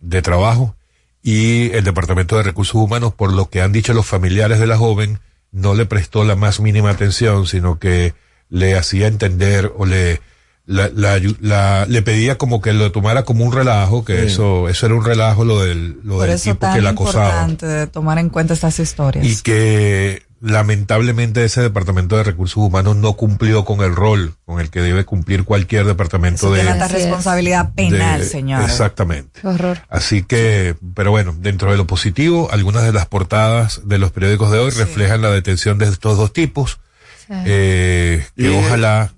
de 0.00 0.22
trabajo 0.22 0.74
y 1.22 1.70
el 1.72 1.84
Departamento 1.84 2.36
de 2.36 2.42
Recursos 2.42 2.74
Humanos, 2.74 3.12
por 3.14 3.32
lo 3.32 3.48
que 3.48 3.60
han 3.60 3.72
dicho 3.72 3.94
los 3.94 4.06
familiares 4.06 4.58
de 4.58 4.66
la 4.66 4.76
joven, 4.76 5.20
no 5.50 5.74
le 5.74 5.86
prestó 5.86 6.24
la 6.24 6.36
más 6.36 6.60
mínima 6.60 6.90
atención, 6.90 7.46
sino 7.46 7.78
que 7.78 8.14
le 8.48 8.76
hacía 8.76 9.06
entender 9.08 9.72
o 9.76 9.86
le 9.86 10.20
la, 10.66 10.90
la, 10.92 11.20
la- 11.40 11.86
le 11.86 12.02
pedía 12.02 12.38
como 12.38 12.60
que 12.60 12.72
lo 12.72 12.90
tomara 12.90 13.24
como 13.24 13.44
un 13.44 13.52
relajo, 13.52 14.04
que 14.04 14.18
Sí. 14.22 14.26
eso 14.32 14.68
eso 14.68 14.86
era 14.86 14.94
un 14.96 15.04
relajo 15.04 15.44
lo 15.44 15.60
del 15.60 16.00
lo 16.02 16.14
Por 16.16 16.26
del 16.26 16.34
eso 16.34 16.44
tipo 16.50 16.58
tan 16.58 16.74
que 16.74 16.80
la 16.82 16.90
acosaba 16.90 17.26
importante 17.28 17.66
de 17.66 17.86
tomar 17.86 18.18
en 18.18 18.30
cuenta 18.30 18.54
estas 18.54 18.78
historias. 18.80 19.24
y 19.24 19.40
que 19.42 20.22
lamentablemente 20.40 21.44
ese 21.44 21.60
departamento 21.62 22.16
de 22.16 22.24
recursos 22.24 22.56
humanos 22.56 22.96
no 22.96 23.12
cumplió 23.14 23.64
con 23.64 23.80
el 23.82 23.94
rol 23.94 24.34
con 24.44 24.60
el 24.60 24.68
que 24.70 24.80
debe 24.80 25.04
cumplir 25.04 25.44
cualquier 25.44 25.86
departamento 25.86 26.50
de, 26.52 26.62
Tiene 26.62 26.88
responsabilidad 26.88 27.72
penal, 27.74 28.24
señor. 28.24 28.62
Exactamente. 28.64 29.40
Qué 29.40 29.46
horror. 29.48 29.78
Así 29.88 30.22
que, 30.24 30.74
pero 30.94 31.10
bueno, 31.10 31.34
dentro 31.38 31.70
de 31.70 31.76
lo 31.76 31.86
positivo, 31.86 32.48
algunas 32.52 32.82
de 32.84 32.92
las 32.92 33.06
portadas 33.06 33.82
de 33.84 33.98
los 33.98 34.10
periódicos 34.10 34.50
de 34.50 34.58
hoy 34.58 34.70
reflejan 34.70 35.22
la 35.22 35.30
detención 35.30 35.78
de 35.78 35.86
estos 35.86 36.18
dos 36.18 36.32
tipos, 36.32 36.78
Sí. 37.26 37.32
eh, 37.46 38.26
que 38.36 38.42
Y- 38.50 38.56
ojalá 38.66 39.12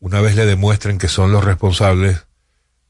una 0.00 0.20
vez 0.20 0.34
le 0.36 0.46
demuestren 0.46 0.98
que 0.98 1.08
son 1.08 1.32
los 1.32 1.44
responsables, 1.44 2.26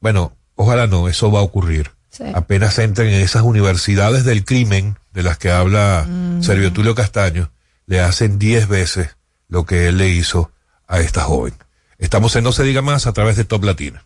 bueno, 0.01 0.35
ojalá 0.55 0.87
no, 0.87 1.07
eso 1.07 1.31
va 1.31 1.39
a 1.39 1.43
ocurrir. 1.43 1.91
Sí. 2.09 2.23
Apenas 2.33 2.77
entren 2.79 3.09
en 3.09 3.21
esas 3.21 3.43
universidades 3.43 4.23
del 4.25 4.45
crimen 4.45 4.97
de 5.13 5.23
las 5.23 5.37
que 5.37 5.51
habla 5.51 6.07
Servio 6.41 6.73
Tulio 6.73 6.93
Castaño, 6.95 7.51
le 7.85 7.99
hacen 8.01 8.37
diez 8.39 8.67
veces 8.67 9.15
lo 9.47 9.65
que 9.65 9.87
él 9.87 9.97
le 9.97 10.09
hizo 10.09 10.51
a 10.87 10.99
esta 10.99 11.21
joven. 11.23 11.53
Estamos 11.99 12.35
en 12.35 12.43
No 12.43 12.51
se 12.51 12.63
diga 12.63 12.81
más 12.81 13.07
a 13.07 13.13
través 13.13 13.35
de 13.37 13.45
Top 13.45 13.63
Latina. 13.63 14.05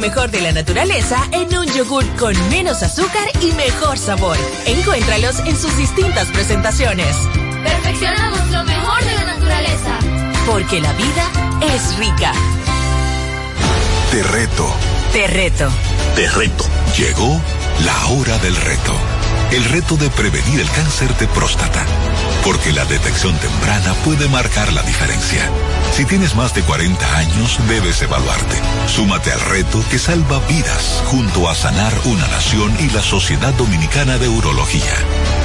Mejor 0.00 0.30
de 0.30 0.40
la 0.40 0.52
naturaleza 0.52 1.22
en 1.32 1.56
un 1.56 1.66
yogur 1.66 2.04
con 2.16 2.34
menos 2.48 2.82
azúcar 2.82 3.28
y 3.40 3.52
mejor 3.52 3.98
sabor. 3.98 4.36
Encuéntralos 4.66 5.38
en 5.40 5.56
sus 5.56 5.76
distintas 5.76 6.26
presentaciones. 6.28 7.14
Perfeccionamos 7.62 8.50
lo 8.50 8.64
mejor 8.64 9.04
de 9.04 9.14
la 9.14 9.24
naturaleza. 9.24 9.98
Porque 10.46 10.80
la 10.80 10.92
vida 10.94 11.30
es 11.74 11.96
rica. 11.98 12.32
Te 14.10 14.22
reto. 14.22 14.74
Te 15.12 15.26
reto. 15.26 15.68
Te 16.16 16.28
reto. 16.30 16.64
Llegó 16.96 17.40
la 17.84 18.06
hora 18.06 18.38
del 18.38 18.56
reto. 18.56 19.09
El 19.52 19.64
reto 19.64 19.96
de 19.96 20.08
prevenir 20.10 20.60
el 20.60 20.70
cáncer 20.70 21.16
de 21.18 21.26
próstata. 21.26 21.84
Porque 22.44 22.72
la 22.72 22.84
detección 22.84 23.36
temprana 23.38 23.94
puede 24.04 24.28
marcar 24.28 24.72
la 24.72 24.82
diferencia. 24.82 25.50
Si 25.92 26.04
tienes 26.04 26.36
más 26.36 26.54
de 26.54 26.62
40 26.62 27.16
años, 27.16 27.58
debes 27.68 28.00
evaluarte. 28.00 28.56
Súmate 28.86 29.32
al 29.32 29.40
reto 29.40 29.82
que 29.90 29.98
salva 29.98 30.38
vidas 30.46 31.02
junto 31.06 31.48
a 31.48 31.54
Sanar 31.56 31.92
una 32.04 32.28
Nación 32.28 32.72
y 32.78 32.90
la 32.90 33.02
Sociedad 33.02 33.52
Dominicana 33.54 34.18
de 34.18 34.28
Urología. 34.28 34.94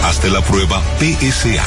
Hazte 0.04 0.30
la 0.30 0.42
prueba 0.42 0.84
PSA. 1.00 1.66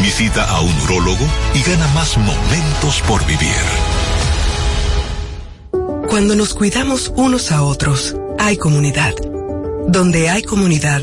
Visita 0.00 0.44
a 0.48 0.60
un 0.60 0.80
urólogo 0.84 1.26
y 1.54 1.62
gana 1.62 1.86
más 1.88 2.16
momentos 2.16 3.02
por 3.06 3.24
vivir. 3.26 3.50
Cuando 6.08 6.34
nos 6.34 6.54
cuidamos 6.54 7.12
unos 7.14 7.52
a 7.52 7.62
otros, 7.62 8.16
hay 8.38 8.56
comunidad. 8.56 9.14
Donde 9.86 10.30
hay 10.30 10.42
comunidad, 10.42 11.02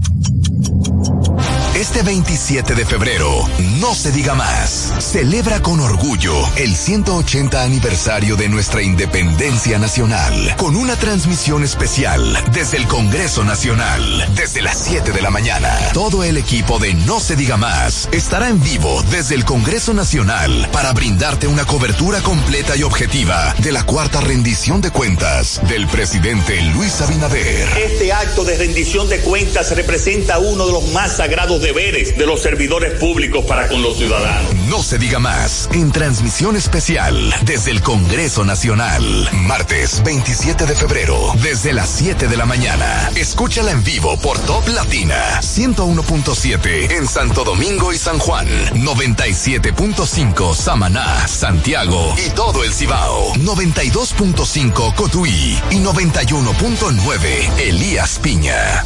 Este 1.81 2.03
27 2.03 2.75
de 2.75 2.85
febrero, 2.85 3.49
no 3.79 3.95
se 3.95 4.11
diga 4.11 4.35
más, 4.35 4.93
celebra 4.99 5.63
con 5.63 5.79
orgullo 5.79 6.35
el 6.55 6.75
180 6.75 7.59
aniversario 7.59 8.35
de 8.35 8.49
nuestra 8.49 8.83
independencia 8.83 9.79
nacional, 9.79 10.55
con 10.57 10.75
una 10.75 10.95
transmisión 10.95 11.63
especial 11.63 12.37
desde 12.53 12.77
el 12.77 12.85
Congreso 12.85 13.43
Nacional, 13.43 14.29
desde 14.35 14.61
las 14.61 14.77
7 14.77 15.11
de 15.11 15.23
la 15.23 15.31
mañana. 15.31 15.75
Todo 15.91 16.23
el 16.23 16.37
equipo 16.37 16.77
de 16.77 16.93
No 16.93 17.19
se 17.19 17.35
diga 17.35 17.57
más 17.57 18.07
estará 18.11 18.49
en 18.49 18.61
vivo 18.61 19.01
desde 19.09 19.33
el 19.33 19.43
Congreso 19.43 19.95
Nacional 19.95 20.69
para 20.71 20.93
brindarte 20.93 21.47
una 21.47 21.65
cobertura 21.65 22.21
completa 22.21 22.75
y 22.75 22.83
objetiva 22.83 23.55
de 23.57 23.71
la 23.71 23.87
cuarta 23.87 24.21
rendición 24.21 24.81
de 24.81 24.91
cuentas 24.91 25.59
del 25.67 25.87
presidente 25.87 26.61
Luis 26.61 27.01
Abinader. 27.01 27.67
Este 27.75 28.13
acto 28.13 28.43
de 28.43 28.55
rendición 28.55 29.09
de 29.09 29.19
cuentas 29.21 29.75
representa 29.75 30.37
uno 30.37 30.67
de 30.67 30.73
los 30.73 30.87
más 30.89 31.17
sagrados 31.17 31.59
de 31.73 32.25
los 32.25 32.41
servidores 32.41 32.99
públicos 32.99 33.45
para 33.45 33.69
con 33.69 33.81
los 33.81 33.97
ciudadanos. 33.97 34.53
No 34.67 34.83
se 34.83 34.97
diga 34.97 35.19
más 35.19 35.69
en 35.71 35.89
transmisión 35.91 36.57
especial 36.57 37.33
desde 37.43 37.71
el 37.71 37.81
Congreso 37.81 38.43
Nacional. 38.43 39.29
Martes 39.31 40.03
27 40.03 40.65
de 40.65 40.75
febrero, 40.75 41.17
desde 41.41 41.71
las 41.71 41.89
7 41.89 42.27
de 42.27 42.35
la 42.35 42.45
mañana. 42.45 43.09
Escúchala 43.15 43.71
en 43.71 43.83
vivo 43.85 44.19
por 44.19 44.37
Top 44.39 44.67
Latina 44.67 45.39
101.7 45.41 46.91
en 46.91 47.07
Santo 47.07 47.45
Domingo 47.45 47.93
y 47.93 47.97
San 47.97 48.19
Juan, 48.19 48.47
97.5 48.73 50.53
Samaná, 50.53 51.25
Santiago 51.25 52.13
y 52.25 52.31
todo 52.31 52.65
el 52.65 52.73
Cibao, 52.73 53.33
92.5 53.35 54.93
Cotuí 54.95 55.57
y 55.71 55.75
91.9 55.75 57.59
Elías 57.59 58.19
Piña. 58.19 58.83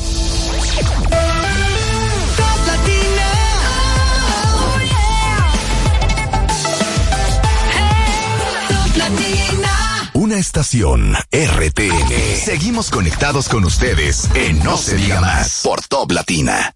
Una 10.14 10.38
estación 10.38 11.14
RTN. 11.32 12.36
Seguimos 12.36 12.90
conectados 12.90 13.48
con 13.48 13.64
ustedes 13.66 14.30
en 14.34 14.58
No 14.64 14.78
se 14.78 14.96
diga 14.96 15.22
más 15.22 15.62
por 15.64 15.82
Top 15.82 16.12
Latina. 16.12 16.74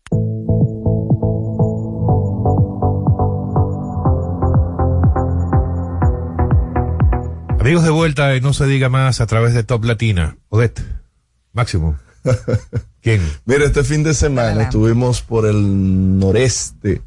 Amigos 7.60 7.84
de 7.84 7.90
vuelta 7.90 8.36
y 8.36 8.42
no 8.42 8.54
se 8.54 8.66
diga 8.68 8.90
más 8.90 9.20
a 9.20 9.26
través 9.26 9.54
de 9.54 9.64
Top 9.64 9.84
Latina. 9.84 10.38
Odette, 10.50 10.82
Máximo. 11.54 11.98
¿Quién? 13.02 13.22
Mira, 13.46 13.66
este 13.66 13.84
fin 13.84 14.04
de 14.04 14.14
semana 14.14 14.64
estuvimos 14.64 15.22
por 15.22 15.46
el 15.46 16.20
noreste, 16.20 17.02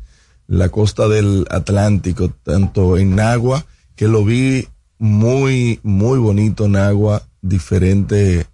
la 0.46 0.68
costa 0.70 1.09
del 1.09 1.46
Atlántico, 1.51 2.31
tanto 2.42 2.96
en 2.98 3.16
Nagua, 3.16 3.64
que 3.96 4.09
lo 4.09 4.25
vi 4.25 4.68
muy, 5.02 5.80
muy 5.82 6.16
bonito 6.20 6.66
en 6.66 6.76
agua, 6.76 7.22
diferente 7.40 8.46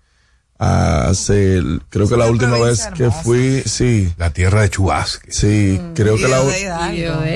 a 0.58 1.08
hace, 1.08 1.60
creo 1.90 2.08
que 2.08 2.16
la 2.16 2.26
última 2.26 2.58
vez 2.58 2.88
que 2.96 3.10
fui, 3.10 3.62
sí. 3.66 4.12
La 4.16 4.30
tierra 4.32 4.62
de 4.62 4.70
Chubasque. 4.70 5.30
Sí, 5.30 5.78
creo 5.94 6.16
que 6.16 6.26
la 6.26 6.40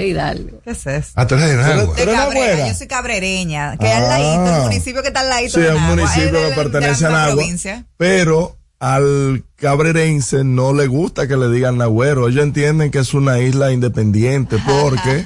Hidalgo. 0.03 0.61
¿Qué 0.65 0.71
es 0.71 0.87
eso? 0.87 1.13
Ah, 1.15 1.27
tú 1.27 1.35
eres 1.35 1.51
de 1.51 1.57
Nagua. 1.57 1.95
De 1.95 2.05
Cabrera, 2.07 2.69
yo 2.69 2.75
soy 2.75 2.87
cabrereña, 2.87 3.77
que 3.77 3.87
es 3.87 3.93
al 3.93 4.05
Ah. 4.05 4.09
ladito, 4.19 4.57
el 4.57 4.63
municipio 4.63 5.03
que 5.03 5.09
está 5.09 5.21
al 5.21 5.29
ladito 5.29 5.55
Sí, 5.55 5.61
de 5.61 5.67
es 5.69 5.73
un 5.75 5.81
Nagua, 5.83 5.97
municipio 5.97 6.49
que 6.49 6.55
pertenece 6.55 7.03
la 7.03 7.09
a 7.09 7.13
Nagua, 7.13 7.35
provincia. 7.37 7.85
pero 7.99 8.57
al 8.83 9.45
cabrerense 9.55 10.43
no 10.43 10.73
le 10.73 10.89
gusta 10.89 11.29
que 11.29 11.37
le 11.37 11.49
digan 11.51 11.79
Nagüero. 11.79 12.27
Ellos 12.29 12.43
entienden 12.43 12.91
que 12.91 12.99
es 12.99 13.15
una 13.15 13.39
isla 13.39 13.71
independiente 13.71 14.57
porque, 14.67 15.25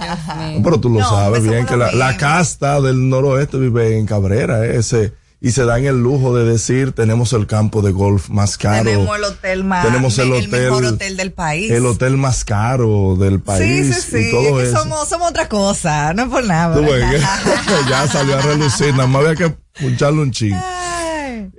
pero 0.63 0.79
tú 0.79 0.91
lo 0.91 1.01
No, 1.01 1.09
sabes 1.09 1.43
bien, 1.43 1.65
que 1.65 1.75
la, 1.75 2.17
casta 2.19 2.83
del 2.83 3.09
noroeste 3.09 3.57
vive 3.59 3.97
en 3.99 4.05
Cabrera, 4.05 4.67
ese, 4.67 5.15
y 5.41 5.53
se 5.53 5.65
dan 5.65 5.87
el 5.87 6.03
lujo 6.03 6.37
de 6.37 6.45
decir, 6.45 6.93
tenemos 6.93 7.33
el 7.33 7.47
campo 7.47 7.81
de 7.81 7.93
golf 7.93 8.29
más 8.29 8.59
caro. 8.59 8.85
Tenemos 8.91 9.17
el 9.17 9.25
hotel 9.25 9.65
más, 9.65 9.87
Tenemos 9.87 10.19
el 10.19 10.27
el 10.27 10.33
hotel- 10.35 10.51
mejor 10.51 10.85
hotel 10.85 11.17
del 11.17 11.33
país. 11.33 11.71
el 11.71 11.87
hotel 11.87 12.19
más 12.19 12.45
caro 12.45 13.17
del 13.19 13.41
país 13.41 13.87
sí, 13.87 14.03
sí, 14.03 14.09
sí. 14.23 14.29
y 14.29 14.31
todo 14.33 14.61
es 14.61 14.65
que 14.69 14.71
eso. 14.75 14.83
somos, 14.83 15.09
somos 15.09 15.31
otra 15.31 15.49
cosa, 15.49 16.13
no 16.13 16.25
es 16.25 16.29
por 16.29 16.45
nada. 16.45 16.77
Tú 16.77 16.83
ves 16.83 17.23
ya 17.89 18.07
salió 18.07 18.37
a 18.39 18.43
relucir, 18.43 18.91
nada 18.93 19.07
más 19.07 19.25
había 19.25 19.35
que 19.35 19.57
puncharle 19.81 20.21
un 20.21 20.31
ching. 20.31 20.55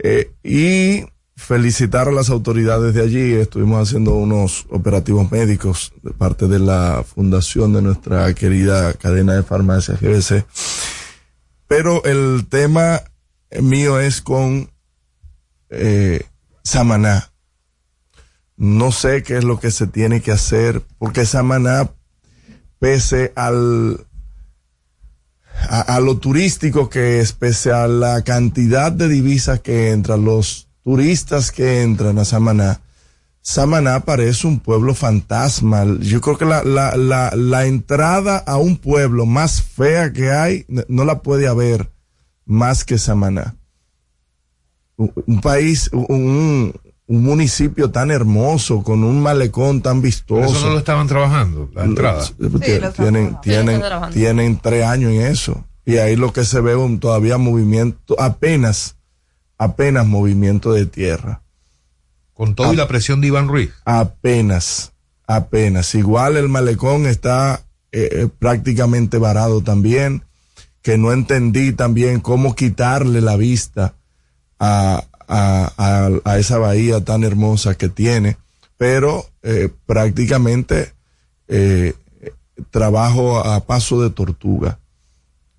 Eh, 0.04 0.32
y 0.44 1.04
felicitar 1.38 2.08
a 2.08 2.12
las 2.12 2.30
autoridades 2.30 2.96
de 2.96 3.04
allí. 3.04 3.34
Estuvimos 3.34 3.88
haciendo 3.88 4.16
unos 4.16 4.66
operativos 4.70 5.32
médicos 5.32 5.94
de 6.02 6.12
parte 6.12 6.48
de 6.48 6.60
la 6.60 7.06
fundación 7.08 7.74
de 7.74 7.84
nuestra 7.84 8.34
querida 8.34 8.94
cadena 8.94 9.36
de 9.36 9.44
farmacias 9.44 10.02
GBC. 10.02 10.46
Pero 11.68 12.04
el 12.04 12.48
tema 12.50 13.04
mío 13.62 14.00
es 14.00 14.22
con 14.22 14.72
eh, 15.70 16.26
Samaná. 16.64 17.32
No 18.58 18.92
sé 18.92 19.22
qué 19.22 19.38
es 19.38 19.44
lo 19.44 19.60
que 19.60 19.70
se 19.70 19.86
tiene 19.86 20.22
que 20.22 20.32
hacer, 20.32 20.82
porque 20.98 21.28
Samaná, 21.28 21.92
pese 22.80 23.32
al, 23.36 24.08
a 25.70 26.00
lo 26.00 26.18
turístico 26.18 26.90
que 26.90 27.20
es, 27.20 27.34
pese 27.34 27.72
a 27.72 27.88
la 27.88 28.24
cantidad 28.24 28.92
de 28.92 29.08
divisas 29.08 29.60
que 29.60 29.92
entran, 29.92 30.26
los 30.26 30.67
turistas 30.88 31.52
que 31.52 31.82
entran 31.82 32.18
a 32.18 32.24
Samaná, 32.24 32.80
Samaná 33.42 34.00
parece 34.06 34.48
un 34.48 34.62
pueblo 34.62 34.96
fantasma. 34.96 35.84
Yo 36.00 36.22
creo 36.22 36.38
que 36.38 36.46
la, 36.46 36.64
la, 36.64 36.96
la, 36.96 37.30
la 37.36 37.66
entrada 37.66 38.38
a 38.38 38.56
un 38.56 38.78
pueblo 38.78 39.26
más 39.26 39.62
fea 39.62 40.14
que 40.14 40.32
hay, 40.32 40.66
no 40.88 41.04
la 41.04 41.22
puede 41.22 41.50
haber 41.50 41.92
más 42.46 42.86
que 42.86 42.98
Samaná. 42.98 43.56
Un, 44.96 45.12
un 45.26 45.42
país, 45.42 45.90
un, 45.92 46.74
un 47.06 47.24
municipio 47.24 47.92
tan 47.92 48.10
hermoso, 48.10 48.82
con 48.82 49.04
un 49.04 49.22
malecón 49.22 49.82
tan 49.82 50.02
vistoso. 50.02 50.56
Eso 50.56 50.68
no 50.68 50.72
lo 50.72 50.80
estaban 50.80 51.08
trabajando, 51.08 51.70
la 51.74 51.84
entrada. 51.84 52.24
Sí, 52.24 52.34
tienen, 52.96 53.36
tienen, 53.42 53.82
tienen 54.14 54.58
tres 54.58 54.86
años 54.86 55.12
en 55.12 55.22
eso. 55.24 55.66
Y 55.86 55.98
ahí 55.98 56.16
lo 56.16 56.32
que 56.32 56.46
se 56.46 56.62
ve 56.62 56.76
un, 56.76 57.00
todavía 57.02 57.38
movimiento, 57.38 58.16
apenas, 58.20 58.97
apenas 59.58 60.06
movimiento 60.06 60.74
de 60.74 60.86
tierra. 60.86 61.42
Con 62.34 62.56
todo 62.56 62.74
y 62.74 62.76
la 62.76 62.88
presión 62.88 63.22
de 63.22 63.28
Iván 63.28 63.48
Ruiz. 63.48 63.72
Apenas, 63.86 64.94
apenas. 65.26 65.96
Igual 65.96 66.38
el 66.38 66.50
malecón 66.50 67.08
está 67.08 67.64
eh, 67.92 68.10
eh, 68.12 68.28
prácticamente 68.40 69.18
varado 69.18 69.62
también, 69.62 70.24
que 70.82 70.98
no 70.98 71.12
entendí 71.12 71.74
también 71.74 72.20
cómo 72.20 72.56
quitarle 72.56 73.22
la 73.22 73.38
vista 73.38 73.96
a, 74.60 75.04
a, 75.28 75.74
a, 75.78 76.10
a 76.32 76.38
esa 76.38 76.58
bahía 76.60 77.04
tan 77.04 77.24
hermosa 77.24 77.76
que 77.76 77.90
tiene, 77.90 78.38
pero 78.78 79.26
eh, 79.42 79.70
prácticamente 79.86 80.94
eh, 81.48 81.94
trabajo 82.70 83.40
a 83.40 83.66
paso 83.66 84.02
de 84.02 84.10
tortuga. 84.10 84.80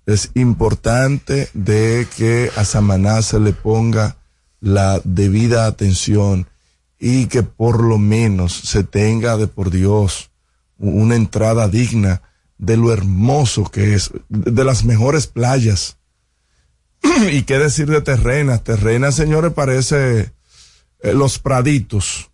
Es 0.09 0.31
importante 0.33 1.49
de 1.53 2.07
que 2.17 2.49
a 2.55 2.65
Samaná 2.65 3.21
se 3.21 3.39
le 3.39 3.53
ponga 3.53 4.17
la 4.59 4.99
debida 5.03 5.67
atención 5.67 6.47
y 6.99 7.27
que 7.27 7.43
por 7.43 7.83
lo 7.83 7.99
menos 7.99 8.53
se 8.53 8.83
tenga 8.83 9.37
de 9.37 9.45
por 9.45 9.69
Dios 9.69 10.31
una 10.79 11.15
entrada 11.15 11.67
digna 11.67 12.23
de 12.57 12.75
lo 12.75 12.91
hermoso 12.91 13.65
que 13.65 13.93
es, 13.93 14.09
de 14.29 14.63
las 14.63 14.83
mejores 14.83 15.27
playas. 15.27 15.97
y 17.31 17.43
qué 17.43 17.59
decir 17.59 17.87
de 17.87 18.01
terrenas. 18.01 18.63
Terrenas, 18.63 19.13
señores, 19.13 19.53
parece 19.53 20.33
eh, 21.01 21.13
los 21.13 21.37
praditos. 21.37 22.28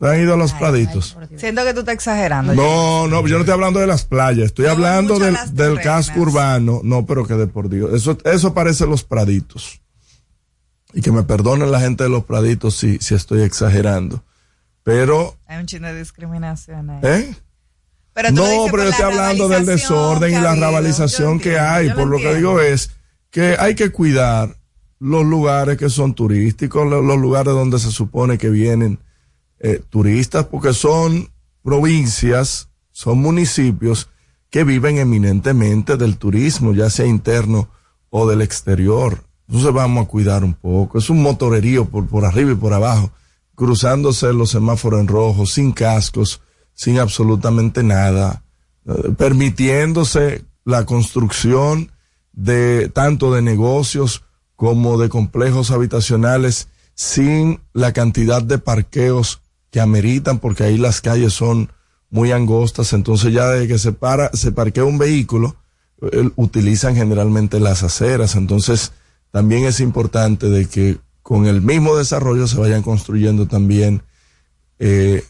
¿Han 0.00 0.18
ido 0.20 0.34
a 0.34 0.36
los 0.36 0.52
praditos? 0.54 1.16
Siento 1.36 1.62
que 1.64 1.74
tú 1.74 1.80
estás 1.80 1.94
exagerando. 1.94 2.54
No, 2.54 3.06
no, 3.06 3.26
yo 3.26 3.34
no 3.34 3.40
estoy 3.40 3.52
hablando 3.52 3.80
de 3.80 3.86
las 3.86 4.04
playas, 4.04 4.46
estoy 4.46 4.66
hablando 4.66 5.18
del, 5.18 5.36
del 5.52 5.78
casco 5.80 6.20
urbano. 6.20 6.80
No, 6.82 7.04
pero 7.04 7.26
que 7.26 7.34
de 7.34 7.46
por 7.46 7.68
Dios. 7.68 7.92
Eso, 7.92 8.16
eso 8.24 8.54
parece 8.54 8.86
los 8.86 9.04
praditos. 9.04 9.80
Y 10.94 11.02
que 11.02 11.12
me 11.12 11.22
perdonen 11.22 11.70
la 11.70 11.80
gente 11.80 12.04
de 12.04 12.10
los 12.10 12.24
praditos 12.24 12.76
si, 12.76 12.98
si 12.98 13.14
estoy 13.14 13.42
exagerando. 13.42 14.24
Pero, 14.82 15.36
Hay 15.46 15.58
un 15.60 15.66
chingo 15.66 15.86
de 15.86 15.98
discriminación 15.98 16.88
ahí. 16.90 17.00
¿eh? 17.02 17.34
Pero 18.14 18.28
tú 18.30 18.34
no, 18.36 18.66
pero 18.70 18.84
yo 18.84 18.90
estoy 18.90 19.04
hablando 19.04 19.48
del 19.48 19.66
desorden 19.66 20.32
y 20.32 20.40
la 20.40 20.54
rabalización 20.56 21.38
que 21.38 21.58
hay. 21.58 21.88
yo 21.90 21.94
Por 21.94 22.08
lo 22.08 22.16
que 22.16 22.34
digo 22.34 22.60
es 22.60 22.90
que 23.30 23.54
hay 23.58 23.74
que 23.74 23.90
cuidar 23.90 24.56
los 24.98 25.24
lugares 25.24 25.76
que 25.76 25.88
son 25.90 26.14
turísticos, 26.14 26.88
lo- 26.88 27.02
los 27.02 27.18
lugares 27.18 27.52
donde 27.52 27.78
se 27.78 27.90
supone 27.90 28.36
que 28.38 28.48
vienen 28.50 28.98
eh, 29.60 29.82
turistas, 29.90 30.46
porque 30.46 30.72
son 30.72 31.30
provincias, 31.62 32.68
son 32.90 33.18
municipios 33.18 34.08
que 34.50 34.64
viven 34.64 34.98
eminentemente 34.98 35.96
del 35.96 36.16
turismo, 36.16 36.72
ya 36.72 36.90
sea 36.90 37.06
interno 37.06 37.68
o 38.10 38.28
del 38.28 38.42
exterior. 38.42 39.24
Entonces 39.46 39.72
vamos 39.72 40.04
a 40.04 40.08
cuidar 40.08 40.44
un 40.44 40.54
poco. 40.54 40.98
Es 40.98 41.10
un 41.10 41.22
motorerío 41.22 41.84
por, 41.84 42.06
por 42.06 42.24
arriba 42.24 42.52
y 42.52 42.56
por 42.56 42.72
abajo, 42.72 43.10
cruzándose 43.54 44.32
los 44.32 44.50
semáforos 44.50 45.00
en 45.00 45.08
rojo, 45.08 45.46
sin 45.46 45.72
cascos, 45.72 46.40
sin 46.74 46.98
absolutamente 46.98 47.82
nada, 47.82 48.42
eh, 48.86 49.10
permitiéndose 49.16 50.44
la 50.64 50.86
construcción 50.86 51.92
de 52.32 52.88
tanto 52.88 53.34
de 53.34 53.42
negocios 53.42 54.22
como 54.56 54.98
de 54.98 55.08
complejos 55.08 55.70
habitacionales 55.70 56.68
sin 56.94 57.60
la 57.72 57.92
cantidad 57.92 58.42
de 58.42 58.58
parqueos 58.58 59.40
que 59.70 59.80
ameritan 59.80 60.38
porque 60.38 60.64
ahí 60.64 60.78
las 60.78 61.00
calles 61.00 61.32
son 61.32 61.72
muy 62.10 62.32
angostas. 62.32 62.92
Entonces 62.92 63.32
ya 63.32 63.48
de 63.48 63.68
que 63.68 63.78
se 63.78 63.92
para 63.92 64.30
se 64.32 64.52
parquea 64.52 64.84
un 64.84 64.98
vehículo 64.98 65.56
eh, 66.12 66.30
utilizan 66.36 66.96
generalmente 66.96 67.60
las 67.60 67.82
aceras. 67.82 68.36
Entonces 68.36 68.92
también 69.30 69.64
es 69.64 69.80
importante 69.80 70.48
de 70.48 70.66
que 70.66 70.98
con 71.22 71.46
el 71.46 71.62
mismo 71.62 71.96
desarrollo 71.96 72.46
se 72.46 72.58
vayan 72.58 72.82
construyendo 72.82 73.46
también 73.46 74.02
eh, 74.78 75.24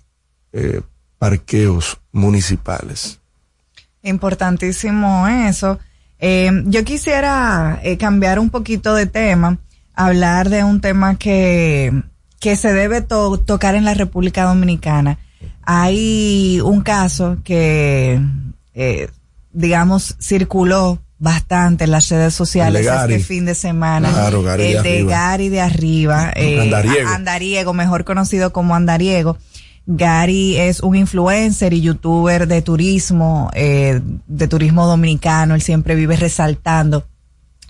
eh, 0.52 0.80
parqueos 1.18 1.98
municipales. 2.12 3.20
Importantísimo 4.02 5.28
eso. 5.28 5.78
Eh, 6.18 6.50
yo 6.66 6.84
quisiera 6.84 7.80
eh, 7.82 7.96
cambiar 7.96 8.38
un 8.38 8.50
poquito 8.50 8.94
de 8.94 9.06
tema, 9.06 9.58
hablar 9.94 10.48
de 10.48 10.64
un 10.64 10.80
tema 10.80 11.16
que, 11.16 11.92
que 12.40 12.56
se 12.56 12.72
debe 12.72 13.00
to- 13.02 13.38
tocar 13.38 13.74
en 13.76 13.84
la 13.84 13.94
República 13.94 14.44
Dominicana. 14.44 15.18
Hay 15.62 16.60
un 16.64 16.80
caso 16.80 17.38
que, 17.44 18.20
eh, 18.74 19.08
digamos, 19.52 20.16
circuló 20.20 20.98
bastante 21.18 21.84
en 21.84 21.90
las 21.90 22.08
redes 22.08 22.32
sociales 22.34 22.86
Gary. 22.86 23.14
este 23.14 23.24
fin 23.26 23.44
de 23.44 23.54
semana. 23.54 24.10
Claro, 24.10 24.42
Gary 24.42 24.62
de 24.64 24.76
el 24.78 24.82
de 24.82 24.88
arriba. 24.90 25.10
Gary 25.10 25.48
de 25.50 25.60
arriba. 25.60 26.32
eh, 26.34 26.60
Andariego. 26.60 27.08
Andariego, 27.10 27.72
mejor 27.74 28.04
conocido 28.04 28.52
como 28.52 28.74
Andariego. 28.74 29.36
Gary 29.86 30.56
es 30.56 30.80
un 30.80 30.96
influencer 30.96 31.72
y 31.74 31.82
youtuber 31.82 32.46
de 32.46 32.62
turismo, 32.62 33.50
eh, 33.54 34.00
de 34.26 34.48
turismo 34.48 34.86
dominicano. 34.86 35.54
Él 35.54 35.62
siempre 35.62 35.94
vive 35.94 36.16
resaltando 36.16 37.04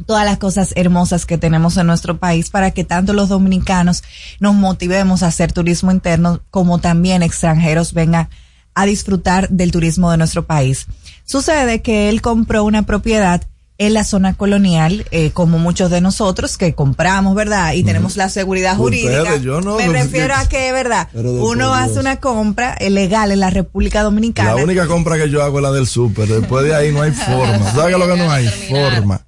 todas 0.07 0.25
las 0.25 0.39
cosas 0.39 0.73
hermosas 0.77 1.27
que 1.27 1.39
tenemos 1.39 1.77
en 1.77 1.87
nuestro 1.87 2.19
país 2.19 2.51
para 2.51 2.71
que 2.71 2.85
tanto 2.85 3.13
los 3.13 3.29
dominicanos 3.29 4.03
nos 4.39 4.55
motivemos 4.55 5.23
a 5.23 5.29
hacer 5.29 5.53
turismo 5.53 5.91
interno 5.91 6.41
como 6.51 6.79
también 6.79 7.23
extranjeros 7.23 7.93
vengan 7.93 8.29
a 8.75 8.87
disfrutar 8.87 9.49
del 9.49 9.73
turismo 9.73 10.11
de 10.11 10.17
nuestro 10.17 10.47
país. 10.47 10.87
Sucede 11.25 11.83
que 11.83 12.09
él 12.09 12.23
compró 12.23 12.65
una 12.65 12.85
propiedad 12.85 13.43
en 13.81 13.95
la 13.95 14.05
zona 14.05 14.35
colonial, 14.35 15.07
eh, 15.11 15.31
como 15.31 15.59
muchos 15.59 15.91
de 15.91 16.03
nosotros 16.03 16.59
que 16.59 16.75
compramos, 16.75 17.35
¿verdad? 17.35 17.73
Y 17.73 17.83
tenemos 17.83 18.15
la 18.19 18.29
seguridad 18.29 18.79
Ustedes, 18.79 19.07
jurídica. 19.07 19.37
yo 19.39 19.63
no, 19.63 19.77
Me 19.79 19.89
refiero 19.89 20.35
a 20.35 20.47
que, 20.47 20.71
¿verdad? 20.71 21.09
Uno 21.15 21.73
hace 21.73 21.93
Dios. 21.93 22.03
una 22.05 22.17
compra 22.17 22.75
eh, 22.75 22.91
legal 22.91 23.33
en 23.33 23.41
la 23.41 23.49
República 23.49 24.03
Dominicana. 24.03 24.55
La 24.55 24.63
única 24.63 24.87
compra 24.87 25.17
que 25.17 25.31
yo 25.31 25.43
hago 25.43 25.61
es 25.61 25.63
la 25.63 25.73
del 25.73 25.87
súper. 25.87 26.29
Después 26.29 26.67
de 26.67 26.75
ahí 26.75 26.93
no 26.93 27.01
hay 27.01 27.13
forma. 27.13 27.73
¿Sabes 27.73 27.97
lo 27.99 28.07
que 28.07 28.17
no 28.19 28.31
hay? 28.31 28.49
Forma. 28.69 29.23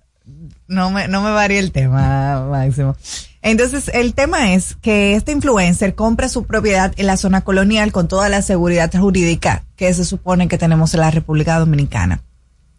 No 0.73 0.91
me, 0.91 1.09
no 1.09 1.23
me 1.23 1.31
varía 1.31 1.61
el 1.61 1.73
tema, 1.73 2.47
Máximo. 2.51 2.97
Entonces, 3.43 3.91
el 3.93 4.15
tema 4.15 4.55
es 4.55 4.77
que 4.77 5.15
este 5.15 5.33
influencer 5.33 5.95
compra 5.95 6.29
su 6.29 6.45
propiedad 6.45 6.93
en 6.97 7.07
la 7.07 7.17
zona 7.17 7.43
colonial 7.43 7.93
con 7.93 8.09
toda 8.09 8.29
la 8.29 8.43
seguridad 8.43 8.93
jurídica 8.93 9.65
que 9.77 9.93
se 9.95 10.05
supone 10.05 10.49
que 10.49 10.59
tenemos 10.59 10.95
en 10.95 11.01
la 11.01 11.11
República 11.11 11.59
Dominicana. 11.59 12.23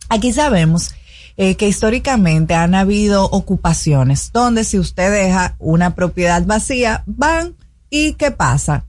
Aquí 0.10 0.32
sabemos 0.32 0.94
eh, 1.36 1.56
que 1.56 1.68
históricamente 1.68 2.54
han 2.54 2.76
habido 2.76 3.26
ocupaciones 3.26 4.32
donde 4.32 4.64
si 4.64 4.80
usted 4.80 5.12
deja 5.12 5.56
una 5.60 5.96
propiedad 5.96 6.46
vacía, 6.46 7.04
van 7.06 7.56
¿Y 7.96 8.14
qué 8.14 8.32
pasa? 8.32 8.86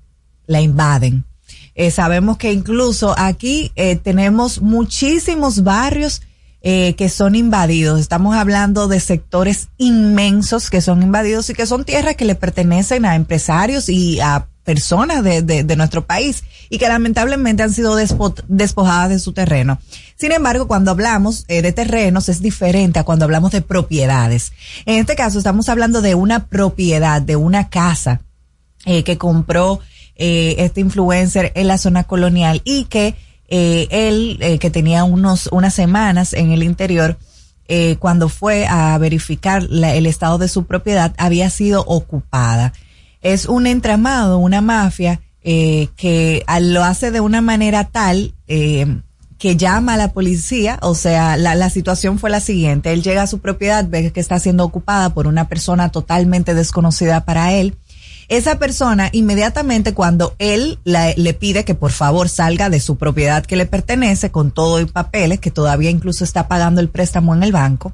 La 0.47 0.63
invaden. 0.63 1.27
Eh, 1.75 1.91
sabemos 1.91 2.39
que 2.39 2.55
incluso 2.55 3.15
aquí 3.19 3.71
eh, 3.77 3.97
tenemos 3.97 4.63
muchísimos 4.63 5.63
barrios 5.63 6.23
eh, 6.67 6.95
que 6.95 7.11
son 7.11 7.35
invadidos. 7.35 8.01
Estamos 8.01 8.35
hablando 8.35 8.89
de 8.89 8.99
sectores 8.99 9.69
inmensos 9.77 10.71
que 10.71 10.81
son 10.81 11.03
invadidos 11.03 11.51
y 11.51 11.55
que 11.55 11.67
son 11.67 11.85
tierras 11.85 12.17
que 12.17 12.25
le 12.25 12.35
pertenecen 12.35 13.05
a 13.05 13.17
empresarios 13.17 13.91
y 13.91 14.19
a 14.21 14.47
personas 14.65 15.23
de, 15.23 15.43
de, 15.43 15.77
nuestro 15.77 16.07
país 16.07 16.43
y 16.71 16.79
que 16.79 16.89
lamentablemente 16.89 17.63
han 17.63 17.75
sido 17.75 18.01
despo- 18.01 18.43
despojadas 18.49 19.11
de 19.11 19.19
su 19.19 19.35
terreno. 19.35 19.79
Sin 20.17 20.33
embargo, 20.33 20.67
cuando 20.67 20.91
hablamos 20.91 21.45
eh, 21.49 21.61
de 21.61 21.73
terrenos 21.73 22.31
es 22.31 22.41
diferente 22.41 22.99
a 22.99 23.05
cuando 23.05 23.27
hablamos 23.27 23.53
de 23.53 23.61
propiedades. 23.61 24.55
En 24.87 24.99
este 24.99 25.17
caso 25.17 25.37
estamos 25.37 25.69
hablando 25.69 26.01
de 26.01 26.15
una 26.15 26.47
propiedad, 26.47 27.21
de 27.21 27.37
una 27.37 27.69
casa 27.69 28.23
eh, 28.87 29.05
que 29.05 29.19
compró 29.19 29.81
eh, 30.17 30.55
este 30.59 30.81
influencer 30.81 31.53
en 31.57 31.69
la 31.69 31.77
zona 31.77 32.05
colonial 32.05 32.63
y 32.65 32.87
que 32.87 33.17
eh, 33.49 33.87
él, 33.91 34.39
eh, 34.41 34.59
que 34.59 34.71
tenía 34.71 35.05
unos, 35.05 35.49
unas 35.53 35.75
semanas 35.75 36.33
en 36.33 36.51
el 36.53 36.63
interior, 36.63 37.19
eh, 37.69 37.97
cuando 37.99 38.29
fue 38.29 38.67
a 38.67 38.97
verificar 38.99 39.63
la- 39.69 39.95
el 39.95 40.07
estado 40.07 40.39
de 40.39 40.49
su 40.49 40.65
propiedad, 40.67 41.15
había 41.19 41.49
sido 41.51 41.83
ocupada. 41.87 42.73
Es 43.23 43.47
un 43.47 43.67
entramado, 43.67 44.39
una 44.39 44.61
mafia 44.61 45.21
eh, 45.43 45.89
que 45.97 46.45
lo 46.61 46.85
hace 46.85 47.11
de 47.11 47.21
una 47.21 47.43
manera 47.43 47.85
tal 47.85 48.35
eh, 48.49 49.01
que 49.39 49.57
llama 49.57 49.93
a 49.95 49.97
la 49.99 50.13
policía, 50.13 50.79
o 50.81 50.95
sea, 50.95 51.37
la 51.37 51.69
situación 51.69 52.19
fue 52.19 52.31
la 52.31 52.41
siguiente, 52.41 52.93
él 52.95 53.03
llega 53.03 53.23
a 53.23 53.27
su 53.27 53.41
propiedad, 53.41 53.87
ve 53.87 54.11
que 54.11 54.21
está 54.21 54.39
siendo 54.39 54.65
ocupada 54.65 55.13
por 55.13 55.27
una 55.27 55.49
persona 55.49 55.91
totalmente 55.91 56.55
desconocida 56.55 57.27
para 57.27 57.53
él, 57.53 57.77
esa 58.29 58.59
persona 58.59 59.11
inmediatamente 59.13 59.95
cuando 59.95 60.35
él 60.39 60.79
le 60.85 61.35
pide 61.35 61.65
que 61.65 61.75
por 61.75 61.93
favor 61.93 62.29
salga 62.29 62.71
de 62.71 62.81
su 62.81 62.97
propiedad 62.97 63.45
que 63.45 63.57
le 63.57 63.67
pertenece 63.67 64.31
con 64.31 64.51
todo 64.51 64.81
y 64.81 64.87
papeles, 64.87 65.41
que 65.41 65.51
todavía 65.51 65.91
incluso 65.91 66.25
está 66.25 66.49
pagando 66.49 66.81
el 66.81 66.89
préstamo 66.89 67.35
en 67.35 67.43
el 67.43 67.53
banco, 67.53 67.93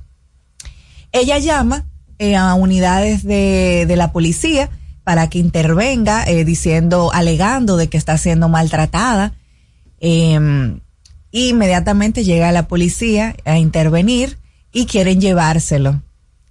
ella 1.12 1.38
llama 1.38 1.86
eh, 2.18 2.36
a 2.36 2.54
unidades 2.54 3.24
de, 3.24 3.84
de 3.88 3.96
la 3.96 4.12
policía 4.12 4.70
para 5.10 5.28
que 5.28 5.38
intervenga 5.38 6.24
eh, 6.24 6.44
diciendo, 6.44 7.10
alegando 7.12 7.76
de 7.76 7.88
que 7.88 7.96
está 7.98 8.16
siendo 8.16 8.48
maltratada. 8.48 9.32
Eh, 9.98 10.38
inmediatamente 11.32 12.22
llega 12.22 12.52
la 12.52 12.68
policía 12.68 13.34
a 13.44 13.58
intervenir 13.58 14.38
y 14.72 14.86
quieren 14.86 15.20
llevárselo. 15.20 16.02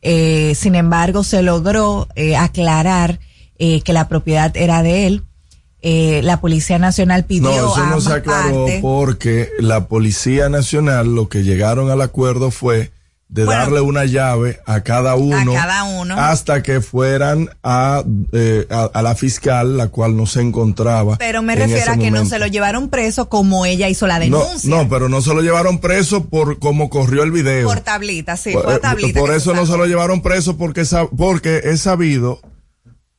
Eh, 0.01 0.55
sin 0.55 0.75
embargo, 0.75 1.23
se 1.23 1.41
logró 1.41 2.07
aclarar 2.37 3.19
eh, 3.59 3.81
que 3.81 3.93
la 3.93 4.07
propiedad 4.07 4.55
era 4.57 4.81
de 4.83 5.05
él. 5.07 5.23
Eh, 5.81 6.19
la 6.23 6.41
Policía 6.41 6.77
Nacional 6.77 7.23
pidió 7.25 7.49
No, 7.49 7.55
eso 7.71 7.75
a 7.75 7.89
no 7.89 8.01
se 8.01 8.11
aclaró 8.11 8.65
partes- 8.65 8.81
porque 8.81 9.49
la 9.59 9.87
Policía 9.87 10.49
Nacional 10.49 11.15
lo 11.15 11.29
que 11.29 11.43
llegaron 11.43 11.89
al 11.89 12.01
acuerdo 12.01 12.51
fue 12.51 12.91
de 13.29 13.45
Bueno, 13.45 13.61
darle 13.61 13.79
una 13.81 14.03
llave 14.05 14.59
a 14.65 14.81
cada 14.81 15.13
uno, 15.15 15.53
cada 15.53 15.83
uno. 15.83 16.19
hasta 16.19 16.63
que 16.63 16.81
fueran 16.81 17.49
a, 17.63 18.03
eh, 18.33 18.65
a, 18.71 18.85
a 18.91 19.01
la 19.03 19.13
fiscal, 19.15 19.77
la 19.77 19.87
cual 19.89 20.17
no 20.17 20.25
se 20.25 20.41
encontraba. 20.41 21.15
Pero 21.17 21.43
me 21.43 21.53
en 21.53 21.59
refiero 21.59 21.91
a 21.93 21.95
que 21.97 22.09
no 22.11 22.25
se 22.25 22.39
lo 22.39 22.47
llevaron 22.47 22.89
preso 22.89 23.29
como 23.29 23.65
ella 23.67 23.87
hizo 23.87 24.05
la 24.07 24.15
No, 24.17 24.39
denuncia. 24.39 24.69
no, 24.69 24.89
pero 24.89 25.07
no 25.09 25.21
se 25.21 25.33
lo 25.33 25.41
llevaron 25.41 25.77
preso 25.79 26.25
por 26.25 26.57
cómo 26.59 26.89
corrió 26.89 27.21
el 27.23 27.31
video. 27.31 27.67
Por 27.67 27.81
tablita, 27.81 28.35
sí, 28.35 28.51
Por- 28.51 28.63
fue 28.63 28.75
eh, 28.75 28.79
tablita. 28.79 29.19
por 29.19 29.31
eso 29.31 29.53
no 29.53 29.65
se 29.67 29.77
lo 29.77 29.85
llevaron 29.85 30.21
preso 30.23 30.57
porque, 30.57 30.83
porque 31.15 31.61
es 31.65 31.81
sabido, 31.81 32.41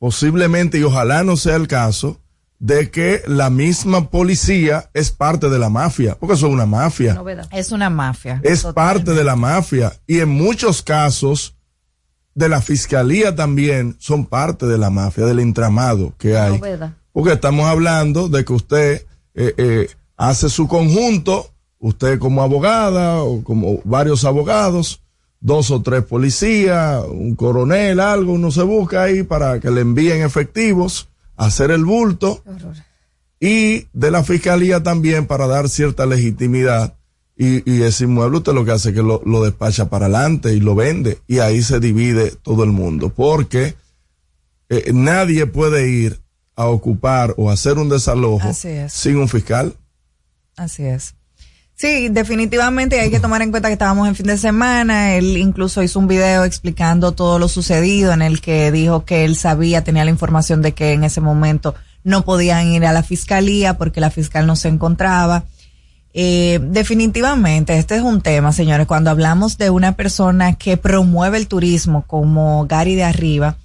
posiblemente 0.00 0.78
y 0.78 0.82
ojalá 0.82 1.22
no 1.22 1.36
sea 1.36 1.54
el 1.56 1.68
caso, 1.68 2.18
de 2.58 2.90
que 2.90 3.22
la 3.26 3.48
misma 3.48 4.10
policía 4.10 4.90
es 4.92 5.10
parte 5.10 5.48
de 5.48 5.58
la 5.58 5.68
mafia, 5.68 6.16
porque 6.18 6.34
eso 6.34 6.46
es 6.46 6.52
una 6.52 6.66
mafia. 6.66 7.22
Es 7.52 7.70
una 7.70 7.88
mafia. 7.88 8.40
es 8.42 8.64
parte 8.64 9.14
de 9.14 9.24
la 9.24 9.36
mafia 9.36 9.92
y 10.06 10.18
en 10.18 10.30
muchos 10.30 10.82
casos 10.82 11.54
de 12.34 12.48
la 12.48 12.60
fiscalía 12.60 13.34
también 13.34 13.96
son 13.98 14.26
parte 14.26 14.66
de 14.66 14.78
la 14.78 14.90
mafia, 14.90 15.26
del 15.26 15.38
entramado 15.38 16.14
que 16.18 16.36
hay. 16.36 16.60
Porque 17.12 17.32
estamos 17.32 17.66
hablando 17.66 18.28
de 18.28 18.44
que 18.44 18.52
usted 18.52 19.06
eh, 19.34 19.54
eh, 19.56 19.88
hace 20.16 20.48
su 20.48 20.66
conjunto, 20.66 21.52
usted 21.78 22.18
como 22.18 22.42
abogada 22.42 23.22
o 23.22 23.42
como 23.42 23.80
varios 23.84 24.24
abogados, 24.24 25.02
dos 25.40 25.70
o 25.70 25.82
tres 25.82 26.04
policías, 26.04 27.02
un 27.08 27.34
coronel, 27.34 27.98
algo, 27.98 28.34
uno 28.34 28.50
se 28.50 28.62
busca 28.62 29.02
ahí 29.02 29.22
para 29.22 29.58
que 29.58 29.70
le 29.70 29.80
envíen 29.80 30.22
efectivos, 30.22 31.08
a 31.36 31.46
hacer 31.46 31.70
el 31.70 31.84
bulto 31.84 32.42
y 33.40 33.86
de 33.94 34.10
la 34.10 34.22
fiscalía 34.22 34.82
también 34.82 35.26
para 35.26 35.46
dar 35.46 35.68
cierta 35.68 36.04
legitimidad. 36.04 36.94
Y, 37.36 37.68
y 37.70 37.82
ese 37.82 38.04
inmueble 38.04 38.38
usted 38.38 38.52
lo 38.52 38.66
que 38.66 38.72
hace 38.72 38.90
es 38.90 38.94
que 38.94 39.02
lo, 39.02 39.22
lo 39.24 39.42
despacha 39.42 39.88
para 39.88 40.06
adelante 40.06 40.52
y 40.52 40.60
lo 40.60 40.74
vende 40.74 41.20
y 41.26 41.38
ahí 41.38 41.62
se 41.62 41.80
divide 41.80 42.32
todo 42.42 42.64
el 42.64 42.70
mundo 42.70 43.08
porque 43.08 43.76
eh, 44.68 44.92
nadie 44.92 45.46
puede 45.46 45.88
ir 45.88 46.20
a 46.54 46.66
ocupar 46.66 47.32
o 47.38 47.50
hacer 47.50 47.78
un 47.78 47.88
desalojo 47.88 48.52
sin 48.88 49.16
un 49.16 49.28
fiscal. 49.28 49.74
Así 50.54 50.84
es. 50.84 51.14
Sí, 51.80 52.10
definitivamente 52.10 53.00
hay 53.00 53.10
que 53.10 53.20
tomar 53.20 53.40
en 53.40 53.50
cuenta 53.50 53.70
que 53.70 53.72
estábamos 53.72 54.06
en 54.06 54.14
fin 54.14 54.26
de 54.26 54.36
semana. 54.36 55.14
Él 55.14 55.38
incluso 55.38 55.82
hizo 55.82 55.98
un 55.98 56.08
video 56.08 56.44
explicando 56.44 57.12
todo 57.12 57.38
lo 57.38 57.48
sucedido 57.48 58.12
en 58.12 58.20
el 58.20 58.42
que 58.42 58.70
dijo 58.70 59.06
que 59.06 59.24
él 59.24 59.34
sabía, 59.34 59.82
tenía 59.82 60.04
la 60.04 60.10
información 60.10 60.60
de 60.60 60.72
que 60.72 60.92
en 60.92 61.04
ese 61.04 61.22
momento 61.22 61.74
no 62.04 62.22
podían 62.22 62.66
ir 62.66 62.84
a 62.84 62.92
la 62.92 63.02
fiscalía 63.02 63.78
porque 63.78 64.02
la 64.02 64.10
fiscal 64.10 64.46
no 64.46 64.56
se 64.56 64.68
encontraba. 64.68 65.44
Eh, 66.12 66.60
definitivamente, 66.62 67.78
este 67.78 67.96
es 67.96 68.02
un 68.02 68.20
tema, 68.20 68.52
señores, 68.52 68.86
cuando 68.86 69.08
hablamos 69.08 69.56
de 69.56 69.70
una 69.70 69.92
persona 69.92 70.56
que 70.56 70.76
promueve 70.76 71.38
el 71.38 71.48
turismo 71.48 72.04
como 72.06 72.66
Gary 72.66 72.94
de 72.94 73.04
Arriba, 73.04 73.56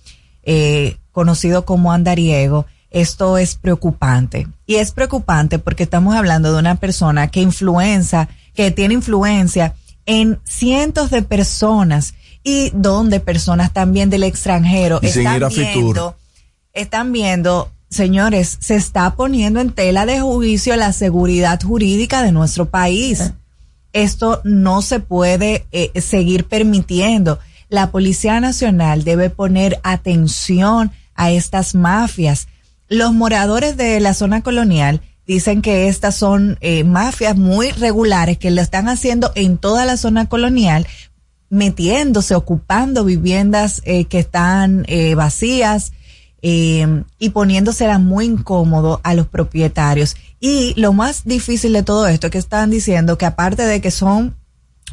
eh, 0.44 0.96
conocido 1.12 1.66
como 1.66 1.92
andariego, 1.92 2.66
esto 2.96 3.38
es 3.38 3.56
preocupante. 3.56 4.48
Y 4.66 4.76
es 4.76 4.94
preocupante 4.94 5.60
porque 5.60 5.84
estamos 5.84 6.16
hablando 6.16 6.54
de 6.54 6.60
una 6.60 6.76
persona 6.76 7.28
que 7.28 7.42
influencia, 7.42 8.30
que 8.54 8.72
tiene 8.72 8.94
influencia 8.94 9.76
en 10.06 10.40
cientos 10.46 11.10
de 11.10 11.22
personas 11.22 12.14
y 12.42 12.72
donde 12.74 13.20
personas 13.20 13.74
también 13.74 14.10
del 14.10 14.24
extranjero 14.24 15.00
Y 15.02 15.08
están 15.08 15.50
viendo, 15.50 16.16
están 16.72 17.12
viendo, 17.12 17.70
señores, 17.90 18.58
se 18.62 18.76
está 18.76 19.14
poniendo 19.16 19.60
en 19.60 19.74
tela 19.74 20.06
de 20.06 20.22
juicio 20.22 20.74
la 20.78 20.94
seguridad 20.94 21.62
jurídica 21.62 22.24
de 22.24 22.32
nuestro 22.32 22.70
país. 22.70 23.34
Esto 23.92 24.40
no 24.46 24.82
se 24.82 25.02
puede 25.02 25.66
eh, 25.74 26.00
seguir 26.00 26.46
permitiendo. 26.46 27.40
La 27.68 27.92
Policía 27.92 28.40
Nacional 28.40 29.04
debe 29.04 29.30
poner 29.30 29.82
atención 29.84 30.94
a 31.14 31.32
estas 31.32 31.76
mafias. 31.76 32.48
Los 32.88 33.14
moradores 33.14 33.78
de 33.78 34.00
la 34.00 34.14
zona 34.14 34.42
colonial 34.42 35.02
dicen 35.26 35.62
que 35.62 35.88
estas 35.88 36.16
son 36.16 36.58
eh, 36.62 36.84
mafias 36.84 37.36
muy 37.36 37.72
regulares 37.72 38.38
que 38.38 38.52
lo 38.52 38.62
están 38.62 38.88
haciendo 38.90 39.32
en 39.36 39.58
toda 39.58 39.86
la 39.86 39.98
zona 39.98 40.28
colonial, 40.28 40.86
metiéndose, 41.50 42.36
ocupando 42.36 43.06
viviendas 43.06 43.82
eh, 43.86 44.06
que 44.06 44.20
están 44.20 44.86
eh, 44.88 45.16
vacías 45.16 45.94
eh, 46.48 47.04
y 47.18 47.30
poniéndosela 47.32 47.98
muy 47.98 48.26
incómodo 48.26 49.02
a 49.04 49.16
los 49.16 49.26
propietarios. 49.26 50.16
Y 50.40 50.80
lo 50.80 50.94
más 50.94 51.24
difícil 51.26 51.74
de 51.74 51.82
todo 51.82 52.06
esto 52.06 52.28
es 52.28 52.32
que 52.32 52.38
están 52.38 52.70
diciendo 52.70 53.18
que 53.18 53.26
aparte 53.26 53.64
de 53.64 53.82
que 53.82 53.90
son 53.90 54.36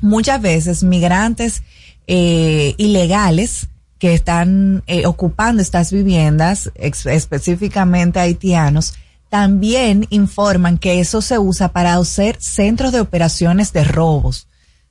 muchas 0.00 0.40
veces 0.40 0.82
migrantes 0.82 1.62
eh, 2.06 2.74
ilegales 2.78 3.68
que 4.02 4.14
están 4.14 4.82
eh, 4.88 5.06
ocupando 5.06 5.62
estas 5.62 5.92
viviendas, 5.92 6.72
específicamente 6.74 8.18
haitianos, 8.18 8.94
también 9.28 10.08
informan 10.10 10.78
que 10.78 10.98
eso 10.98 11.22
se 11.22 11.38
usa 11.38 11.68
para 11.68 11.94
hacer 11.94 12.36
centros 12.40 12.90
de 12.90 12.98
operaciones 12.98 13.72
de 13.72 13.84
robos, 13.84 14.48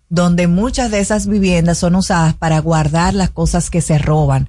donde 0.08 0.48
muchas 0.48 0.92
de 0.92 1.02
esas 1.02 1.28
viviendas 1.28 1.80
son 1.80 1.96
usadas 1.96 2.36
para 2.36 2.60
guardar 2.60 3.14
las 3.14 3.30
cosas 3.30 3.70
que 3.70 3.82
se 3.82 3.98
roban. 3.98 4.48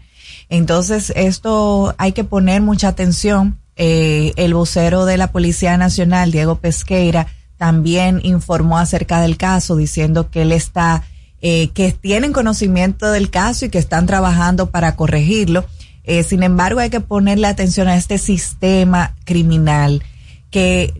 Entonces, 0.48 1.12
esto 1.16 1.96
hay 1.98 2.12
que 2.12 2.22
poner 2.22 2.62
mucha 2.62 2.86
atención. 2.86 3.58
Eh, 3.74 4.32
el 4.36 4.54
vocero 4.54 5.06
de 5.06 5.16
la 5.16 5.32
Policía 5.32 5.76
Nacional, 5.76 6.30
Diego 6.30 6.60
Pesqueira, 6.60 7.26
también 7.56 8.20
informó 8.22 8.78
acerca 8.78 9.20
del 9.20 9.36
caso, 9.36 9.74
diciendo 9.74 10.30
que 10.30 10.42
él 10.42 10.52
está, 10.52 11.02
eh, 11.42 11.68
que 11.74 11.92
tienen 11.92 12.32
conocimiento 12.32 13.10
del 13.10 13.28
caso 13.30 13.66
y 13.66 13.68
que 13.68 13.78
están 13.78 14.06
trabajando 14.06 14.70
para 14.70 14.96
corregirlo. 14.96 15.66
Eh, 16.04 16.22
sin 16.22 16.42
embargo, 16.42 16.80
hay 16.80 16.90
que 16.90 17.00
ponerle 17.00 17.46
atención 17.46 17.88
a 17.88 17.96
este 17.96 18.18
sistema 18.18 19.14
criminal 19.24 20.02
que 20.50 20.94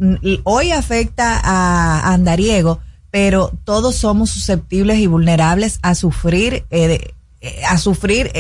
hoy 0.45 0.71
afecta 0.71 1.41
a 1.43 2.13
Andariego, 2.13 2.81
pero 3.11 3.53
todos 3.65 3.97
somos 3.97 4.31
susceptibles 4.31 4.99
y 4.99 5.07
vulnerables 5.07 5.79
a 5.83 5.95
sufrir 5.95 6.65
eh, 6.71 7.13
eh, 7.43 7.61
a 7.69 7.77
sufrir 7.77 8.31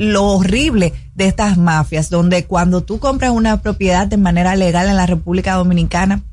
lo 0.00 0.24
horrible 0.24 0.92
de 1.14 1.28
estas 1.28 1.56
mafias, 1.56 2.10
donde 2.10 2.46
cuando 2.46 2.82
tú 2.82 2.98
compras 2.98 3.30
una 3.30 3.62
propiedad 3.62 4.08
de 4.08 4.16
manera 4.16 4.56
legal 4.56 4.88
en 4.88 4.96
la 4.96 5.06
República 5.06 5.54
Dominicana, 5.54 6.24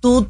tú 0.00 0.28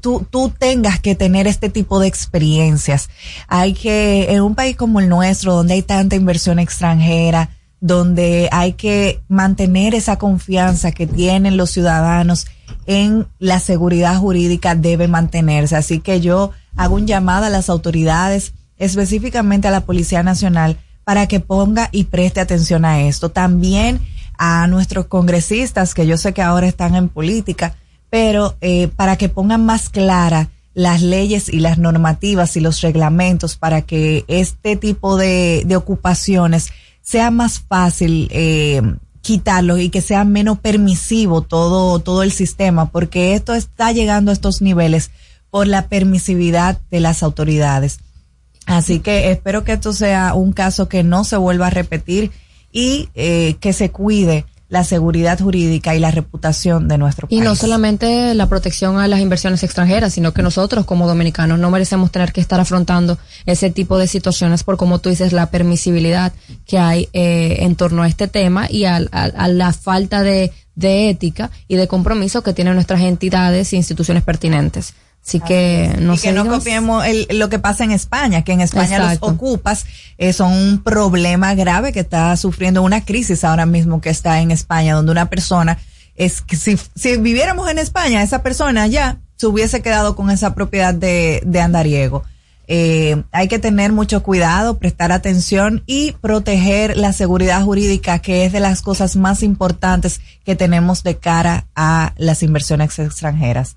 tú, 0.00 0.26
tú 0.28 0.52
tengas 0.56 1.00
que 1.00 1.14
tener 1.14 1.46
este 1.46 1.68
tipo 1.68 2.00
de 2.00 2.08
experiencias. 2.08 3.08
Hay 3.48 3.74
que, 3.74 4.32
en 4.32 4.42
un 4.42 4.54
país 4.54 4.76
como 4.76 5.00
el 5.00 5.08
nuestro, 5.08 5.54
donde 5.54 5.74
hay 5.74 5.82
tanta 5.82 6.16
inversión 6.16 6.58
extranjera, 6.58 7.50
donde 7.80 8.48
hay 8.50 8.72
que 8.72 9.20
mantener 9.28 9.94
esa 9.94 10.16
confianza 10.18 10.92
que 10.92 11.06
tienen 11.06 11.56
los 11.56 11.70
ciudadanos 11.70 12.46
en 12.86 13.26
la 13.38 13.60
seguridad 13.60 14.16
jurídica 14.16 14.74
debe 14.74 15.08
mantenerse. 15.08 15.76
Así 15.76 16.00
que 16.00 16.20
yo 16.20 16.52
hago 16.76 16.96
un 16.96 17.06
llamado 17.06 17.46
a 17.46 17.50
las 17.50 17.68
autoridades, 17.68 18.54
específicamente 18.78 19.68
a 19.68 19.72
la 19.72 19.82
Policía 19.82 20.22
Nacional, 20.22 20.78
para 21.04 21.26
que 21.26 21.40
ponga 21.40 21.88
y 21.92 22.04
preste 22.04 22.40
atención 22.40 22.84
a 22.84 23.02
esto. 23.02 23.30
También 23.30 24.00
a 24.38 24.66
nuestros 24.68 25.06
congresistas, 25.06 25.94
que 25.94 26.06
yo 26.06 26.16
sé 26.16 26.32
que 26.32 26.42
ahora 26.42 26.66
están 26.66 26.94
en 26.94 27.08
política, 27.08 27.76
pero 28.10 28.56
eh, 28.60 28.88
para 28.88 29.16
que 29.16 29.28
pongan 29.28 29.64
más 29.64 29.88
clara 29.88 30.48
las 30.74 31.02
leyes 31.02 31.48
y 31.48 31.60
las 31.60 31.78
normativas 31.78 32.56
y 32.56 32.60
los 32.60 32.80
reglamentos 32.80 33.56
para 33.56 33.82
que 33.82 34.24
este 34.28 34.76
tipo 34.76 35.16
de, 35.16 35.64
de 35.66 35.76
ocupaciones 35.76 36.70
sea 37.02 37.30
más 37.30 37.60
fácil 37.60 38.28
eh, 38.30 38.82
quitarlo 39.20 39.78
y 39.78 39.90
que 39.90 40.00
sea 40.00 40.24
menos 40.24 40.58
permisivo 40.58 41.42
todo, 41.42 41.98
todo 41.98 42.22
el 42.22 42.32
sistema, 42.32 42.90
porque 42.90 43.34
esto 43.34 43.54
está 43.54 43.92
llegando 43.92 44.30
a 44.30 44.34
estos 44.34 44.62
niveles 44.62 45.10
por 45.50 45.66
la 45.66 45.88
permisividad 45.88 46.80
de 46.90 47.00
las 47.00 47.22
autoridades. 47.22 47.98
Así 48.66 49.00
que 49.00 49.30
espero 49.30 49.64
que 49.64 49.72
esto 49.72 49.92
sea 49.92 50.34
un 50.34 50.52
caso 50.52 50.88
que 50.88 51.02
no 51.02 51.24
se 51.24 51.36
vuelva 51.38 51.68
a 51.68 51.70
repetir 51.70 52.30
y 52.70 53.08
eh, 53.14 53.56
que 53.60 53.72
se 53.72 53.90
cuide 53.90 54.44
la 54.68 54.84
seguridad 54.84 55.38
jurídica 55.40 55.94
y 55.94 55.98
la 55.98 56.10
reputación 56.10 56.88
de 56.88 56.98
nuestro 56.98 57.26
Y 57.30 57.36
país. 57.38 57.44
no 57.48 57.56
solamente 57.56 58.34
la 58.34 58.48
protección 58.48 58.98
a 58.98 59.08
las 59.08 59.20
inversiones 59.20 59.62
extranjeras, 59.62 60.12
sino 60.12 60.34
que 60.34 60.42
nosotros 60.42 60.84
como 60.84 61.06
dominicanos 61.06 61.58
no 61.58 61.70
merecemos 61.70 62.10
tener 62.12 62.32
que 62.32 62.42
estar 62.42 62.60
afrontando 62.60 63.16
ese 63.46 63.70
tipo 63.70 63.96
de 63.96 64.06
situaciones 64.06 64.64
por, 64.64 64.76
como 64.76 64.98
tú 64.98 65.08
dices, 65.08 65.32
la 65.32 65.50
permisibilidad 65.50 66.32
que 66.66 66.78
hay 66.78 67.08
eh, 67.14 67.58
en 67.60 67.76
torno 67.76 68.02
a 68.02 68.08
este 68.08 68.28
tema 68.28 68.66
y 68.70 68.84
al- 68.84 69.08
a, 69.12 69.48
la 69.48 69.72
falta 69.72 70.22
de, 70.22 70.52
de 70.74 71.08
ética 71.08 71.50
y 71.66 71.76
de 71.76 71.88
compromiso 71.88 72.42
que 72.42 72.52
tienen 72.52 72.74
nuestras 72.74 73.00
entidades 73.00 73.72
e 73.72 73.76
instituciones 73.76 74.22
pertinentes. 74.22 74.92
Así 75.28 75.40
que 75.40 75.94
no 76.00 76.14
y 76.14 76.18
que 76.18 76.32
no 76.32 76.46
copiemos 76.46 77.04
el- 77.04 77.26
lo 77.38 77.50
que 77.50 77.58
pasa 77.58 77.84
en 77.84 77.90
España, 77.90 78.42
que 78.44 78.52
en 78.52 78.62
España 78.62 78.96
Exacto. 78.96 79.26
los 79.26 79.34
ocupas 79.34 79.84
eh, 80.16 80.32
son 80.32 80.52
un 80.54 80.82
problema 80.82 81.54
grave 81.54 81.92
que 81.92 82.00
está 82.00 82.34
sufriendo 82.38 82.82
una 82.82 83.04
crisis 83.04 83.44
ahora 83.44 83.66
mismo 83.66 84.00
que 84.00 84.08
está 84.08 84.40
en 84.40 84.50
España, 84.50 84.94
donde 84.94 85.12
una 85.12 85.28
persona 85.28 85.76
es 86.16 86.40
que 86.40 86.56
si, 86.56 86.78
si 86.96 87.18
viviéramos 87.18 87.68
en 87.70 87.78
España, 87.78 88.22
esa 88.22 88.42
persona 88.42 88.86
ya 88.86 89.18
se 89.36 89.46
hubiese 89.46 89.82
quedado 89.82 90.16
con 90.16 90.30
esa 90.30 90.54
propiedad 90.54 90.94
de, 90.94 91.42
de 91.44 91.60
andariego. 91.60 92.24
Eh, 92.66 93.22
hay 93.30 93.48
que 93.48 93.58
tener 93.58 93.92
mucho 93.92 94.22
cuidado, 94.22 94.78
prestar 94.78 95.12
atención 95.12 95.82
y 95.86 96.12
proteger 96.20 96.96
la 96.96 97.12
seguridad 97.12 97.62
jurídica, 97.62 98.18
que 98.18 98.44
es 98.46 98.52
de 98.52 98.60
las 98.60 98.82
cosas 98.82 99.14
más 99.16 99.42
importantes 99.42 100.20
que 100.44 100.56
tenemos 100.56 101.02
de 101.02 101.16
cara 101.18 101.66
a 101.76 102.12
las 102.16 102.42
inversiones 102.42 102.98
extranjeras. 102.98 103.76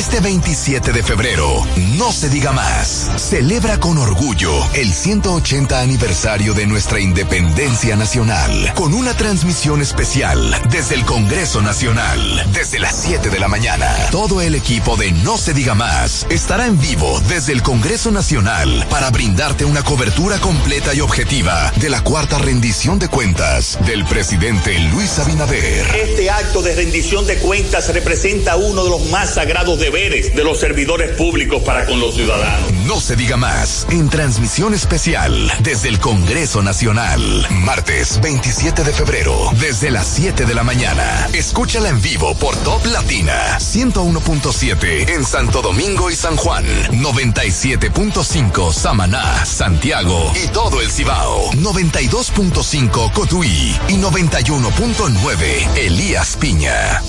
Este 0.00 0.18
27 0.20 0.92
de 0.92 1.02
febrero, 1.02 1.62
no 1.98 2.10
se 2.10 2.30
diga 2.30 2.52
más. 2.52 3.10
Celebra 3.18 3.78
con 3.78 3.98
orgullo 3.98 4.50
el 4.72 4.94
180 4.94 5.78
aniversario 5.78 6.54
de 6.54 6.66
nuestra 6.66 7.00
independencia 7.00 7.96
nacional 7.96 8.72
con 8.74 8.94
una 8.94 9.14
transmisión 9.14 9.82
especial 9.82 10.56
desde 10.70 10.94
el 10.94 11.04
Congreso 11.04 11.60
Nacional. 11.60 12.18
Desde 12.50 12.78
las 12.78 12.96
7 12.96 13.28
de 13.28 13.38
la 13.38 13.48
mañana, 13.48 13.94
todo 14.10 14.40
el 14.40 14.54
equipo 14.54 14.96
de 14.96 15.12
No 15.12 15.36
se 15.36 15.52
diga 15.52 15.74
más 15.74 16.26
estará 16.30 16.64
en 16.64 16.80
vivo 16.80 17.20
desde 17.28 17.52
el 17.52 17.62
Congreso 17.62 18.10
Nacional 18.10 18.86
para 18.88 19.10
brindarte 19.10 19.66
una 19.66 19.82
cobertura 19.82 20.38
completa 20.38 20.94
y 20.94 21.02
objetiva 21.02 21.70
de 21.76 21.90
la 21.90 22.02
cuarta 22.02 22.38
rendición 22.38 22.98
de 22.98 23.08
cuentas 23.08 23.78
del 23.84 24.06
presidente 24.06 24.78
Luis 24.78 25.18
Abinader. 25.18 25.94
Este 25.94 26.30
acto 26.30 26.62
de 26.62 26.74
rendición 26.74 27.26
de 27.26 27.36
cuentas 27.36 27.92
representa 27.92 28.56
uno 28.56 28.82
de 28.82 28.88
los 28.88 29.10
más 29.10 29.34
sagrados 29.34 29.78
de 29.90 30.44
los 30.44 30.60
servidores 30.60 31.16
públicos 31.16 31.62
para 31.64 31.84
con 31.84 31.98
los 31.98 32.14
ciudadanos. 32.14 32.72
No 32.86 33.00
se 33.00 33.16
diga 33.16 33.36
más 33.36 33.88
en 33.90 34.08
transmisión 34.08 34.72
especial 34.72 35.52
desde 35.64 35.88
el 35.88 35.98
Congreso 35.98 36.62
Nacional. 36.62 37.20
Martes 37.50 38.20
27 38.20 38.84
de 38.84 38.92
febrero 38.92 39.50
desde 39.58 39.90
las 39.90 40.06
7 40.06 40.46
de 40.46 40.54
la 40.54 40.62
mañana. 40.62 41.28
Escúchala 41.32 41.88
en 41.88 42.00
vivo 42.00 42.36
por 42.36 42.56
Top 42.58 42.86
Latina 42.86 43.58
101.7 43.58 45.10
en 45.10 45.24
Santo 45.24 45.60
Domingo 45.60 46.08
y 46.08 46.14
San 46.14 46.36
Juan. 46.36 46.64
97.5 46.92 48.72
Samaná, 48.72 49.44
Santiago 49.44 50.32
y 50.36 50.48
todo 50.48 50.80
el 50.80 50.90
Cibao. 50.90 51.50
92.5 51.54 53.12
Cotuí 53.12 53.76
y 53.88 53.94
91.9 53.94 55.76
Elías 55.76 56.36
Piña. 56.36 57.02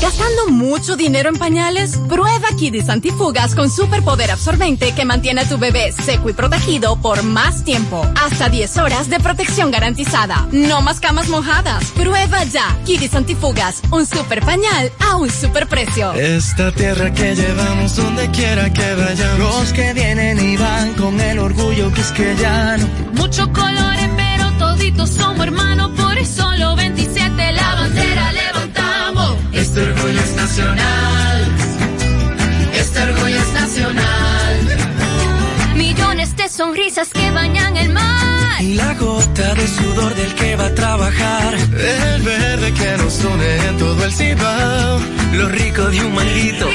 ¿Gastando 0.00 0.48
mucho 0.48 0.94
dinero 0.94 1.30
en 1.30 1.36
pañales? 1.36 1.96
Prueba 2.08 2.48
Kidis 2.58 2.88
Antifugas 2.90 3.54
con 3.54 3.70
superpoder 3.70 4.30
absorbente 4.30 4.92
que 4.94 5.04
mantiene 5.06 5.40
a 5.40 5.48
tu 5.48 5.56
bebé 5.56 5.90
seco 5.90 6.28
y 6.28 6.34
protegido 6.34 6.96
por 6.96 7.22
más 7.22 7.64
tiempo. 7.64 8.06
Hasta 8.22 8.48
10 8.48 8.76
horas 8.76 9.08
de 9.08 9.18
protección 9.20 9.70
garantizada. 9.70 10.46
No 10.52 10.82
más 10.82 11.00
camas 11.00 11.28
mojadas. 11.28 11.92
Prueba 11.92 12.44
ya 12.44 12.76
Kidis 12.84 13.14
Antifugas, 13.14 13.80
un 13.90 14.04
super 14.06 14.44
pañal 14.44 14.92
a 15.00 15.16
un 15.16 15.30
super 15.30 15.66
precio. 15.66 16.12
Esta 16.12 16.70
tierra 16.72 17.12
que 17.12 17.34
llevamos 17.34 17.96
donde 17.96 18.30
quiera 18.30 18.72
que 18.72 18.94
vayamos. 18.94 19.38
Los 19.38 19.72
que 19.72 19.94
vienen 19.94 20.38
y 20.38 20.56
van 20.56 20.92
con 20.94 21.18
el 21.20 21.38
orgullo 21.38 21.90
quisqueyano. 21.92 22.86
Muchos 23.14 23.48
colores, 23.48 24.10
pero 24.16 24.52
toditos 24.58 25.10
somos 25.10 25.46
hermanos. 25.46 25.85
Este 29.76 29.90
orgullo 29.90 30.20
es 30.20 30.34
nacional. 30.36 31.52
Este 32.72 33.02
orgullo 33.02 33.36
es 33.36 33.52
nacional. 33.52 34.56
Millones 35.76 36.34
de 36.34 36.48
sonrisas 36.48 37.10
que 37.10 37.30
bañan 37.30 37.76
el 37.76 37.90
mar. 37.90 38.62
Y 38.62 38.72
la 38.72 38.94
gota 38.94 39.54
de 39.54 39.68
sudor 39.68 40.14
del 40.14 40.34
que 40.34 40.56
va 40.56 40.68
a 40.68 40.74
trabajar. 40.74 41.54
El 41.54 42.22
verde 42.22 42.72
que 42.72 42.96
nos 42.96 43.22
une 43.22 43.56
en 43.68 43.76
todo 43.76 44.02
el 44.02 44.12
cibao. 44.14 44.98
Lo 45.34 45.48
rico 45.50 45.82
de 45.90 46.00
un 46.06 46.14
maldito. 46.14 46.70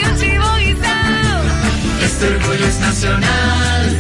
Este 2.06 2.28
orgullo 2.28 2.68
es 2.68 2.80
nacional. 2.82 3.98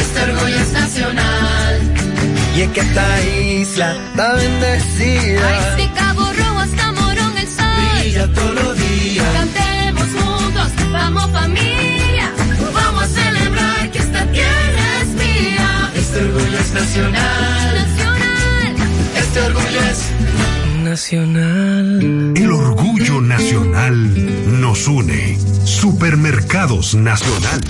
Este 0.00 0.22
orgullo 0.22 0.56
es 0.56 0.72
nacional. 0.72 1.92
Y 2.56 2.62
es 2.62 2.70
que 2.70 2.80
esta 2.80 3.22
isla 3.22 3.96
está 4.12 4.32
bendecida. 4.32 5.46
Ay, 5.46 5.60
se 5.76 5.82
todos 8.24 8.54
los 8.54 8.78
días. 8.78 9.26
Cantemos 9.34 10.04
juntos, 10.04 10.72
vamos 10.90 11.30
familia. 11.30 12.32
Vamos 12.72 13.02
a 13.02 13.06
celebrar 13.06 13.90
que 13.90 13.98
esta 13.98 14.26
tierra 14.32 15.02
es 15.02 15.08
mía. 15.08 15.90
Este 15.94 16.18
orgullo 16.24 16.58
es 16.58 16.72
nacional. 16.72 17.74
Nacional. 17.74 18.76
Este 19.16 19.40
orgullo 19.40 19.80
es 19.90 20.82
nacional. 20.82 22.32
El 22.36 22.52
orgullo 22.52 23.20
nacional 23.20 24.60
nos 24.60 24.88
une. 24.88 25.38
Supermercados 25.64 26.94
Nacional. 26.94 27.60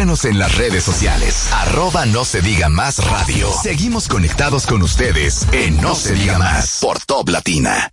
Síguenos 0.00 0.24
en 0.24 0.38
las 0.38 0.56
redes 0.56 0.82
sociales. 0.82 1.52
Arroba 1.52 2.06
no 2.06 2.24
se 2.24 2.40
diga 2.40 2.70
más 2.70 3.04
radio. 3.04 3.50
Seguimos 3.62 4.08
conectados 4.08 4.66
con 4.66 4.80
ustedes 4.80 5.46
en 5.52 5.78
No 5.82 5.94
se 5.94 6.14
diga 6.14 6.38
más 6.38 6.78
por 6.80 6.98
Top 7.04 7.28
Latina. 7.28 7.92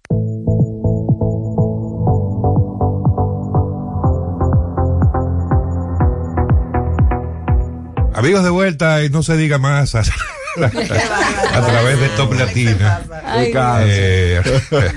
Amigos 8.14 8.46
de 8.46 8.52
vuelta, 8.52 9.04
y 9.04 9.10
no 9.10 9.22
se 9.22 9.36
diga 9.36 9.58
más 9.58 9.94
a, 9.96 10.00
a 10.64 11.62
través 11.66 12.00
de 12.00 12.08
Top 12.16 12.34
Latina. 12.36 13.02
Ay, 13.26 13.52
Eh, 13.82 14.42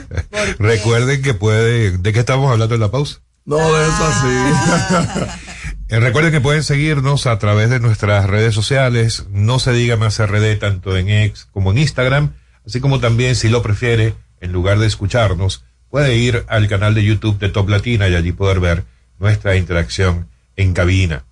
recuerden 0.60 1.22
que 1.22 1.34
puede, 1.34 1.98
¿de 1.98 2.12
qué 2.12 2.20
estamos 2.20 2.52
hablando 2.52 2.76
en 2.76 2.80
la 2.80 2.92
pausa? 2.92 3.18
No, 3.46 3.56
de 3.56 3.88
eso 3.88 4.06
así. 4.06 5.40
Eh, 5.90 5.98
recuerden 5.98 6.30
que 6.30 6.40
pueden 6.40 6.62
seguirnos 6.62 7.26
a 7.26 7.36
través 7.40 7.68
de 7.68 7.80
nuestras 7.80 8.30
redes 8.30 8.54
sociales, 8.54 9.26
no 9.32 9.58
se 9.58 9.72
diga 9.72 9.96
más 9.96 10.24
RD 10.24 10.56
tanto 10.60 10.96
en 10.96 11.08
X 11.08 11.48
como 11.50 11.72
en 11.72 11.78
Instagram, 11.78 12.32
así 12.64 12.78
como 12.78 13.00
también 13.00 13.34
si 13.34 13.48
lo 13.48 13.60
prefiere, 13.60 14.14
en 14.40 14.52
lugar 14.52 14.78
de 14.78 14.86
escucharnos, 14.86 15.64
puede 15.90 16.14
ir 16.14 16.44
al 16.46 16.68
canal 16.68 16.94
de 16.94 17.02
YouTube 17.02 17.40
de 17.40 17.48
Top 17.48 17.68
Latina 17.68 18.08
y 18.08 18.14
allí 18.14 18.30
poder 18.30 18.60
ver 18.60 18.84
nuestra 19.18 19.56
interacción 19.56 20.28
en 20.54 20.74
cabina. 20.74 21.24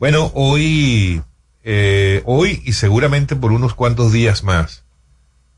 Bueno, 0.00 0.32
hoy, 0.34 1.22
eh, 1.62 2.22
hoy 2.24 2.62
y 2.64 2.72
seguramente 2.72 3.36
por 3.36 3.52
unos 3.52 3.74
cuantos 3.74 4.10
días 4.10 4.42
más, 4.42 4.82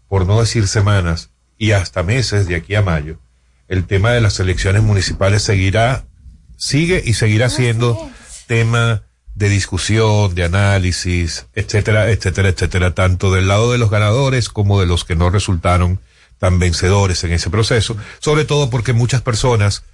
por 0.08 0.26
no 0.26 0.38
decir 0.38 0.68
semanas 0.68 1.30
y 1.56 1.70
hasta 1.70 2.02
meses 2.02 2.46
de 2.48 2.56
aquí 2.56 2.74
a 2.74 2.82
mayo, 2.82 3.18
el 3.66 3.86
tema 3.86 4.10
de 4.10 4.20
las 4.20 4.38
elecciones 4.40 4.82
municipales 4.82 5.42
seguirá, 5.42 6.04
sigue 6.58 7.02
y 7.02 7.14
seguirá 7.14 7.48
siendo 7.48 8.11
tema 8.52 9.04
de 9.34 9.48
discusión, 9.48 10.34
de 10.34 10.44
análisis, 10.44 11.46
etcétera, 11.54 12.10
etcétera, 12.10 12.50
etcétera, 12.50 12.94
tanto 12.94 13.32
del 13.32 13.48
lado 13.48 13.72
de 13.72 13.78
los 13.78 13.88
ganadores 13.88 14.50
como 14.50 14.78
de 14.78 14.84
los 14.84 15.06
que 15.06 15.16
no 15.16 15.30
resultaron 15.30 16.00
tan 16.38 16.58
vencedores 16.58 17.24
en 17.24 17.32
ese 17.32 17.48
proceso, 17.48 17.96
sobre 18.18 18.44
todo 18.44 18.68
porque 18.68 18.92
muchas 18.92 19.22
personas 19.22 19.84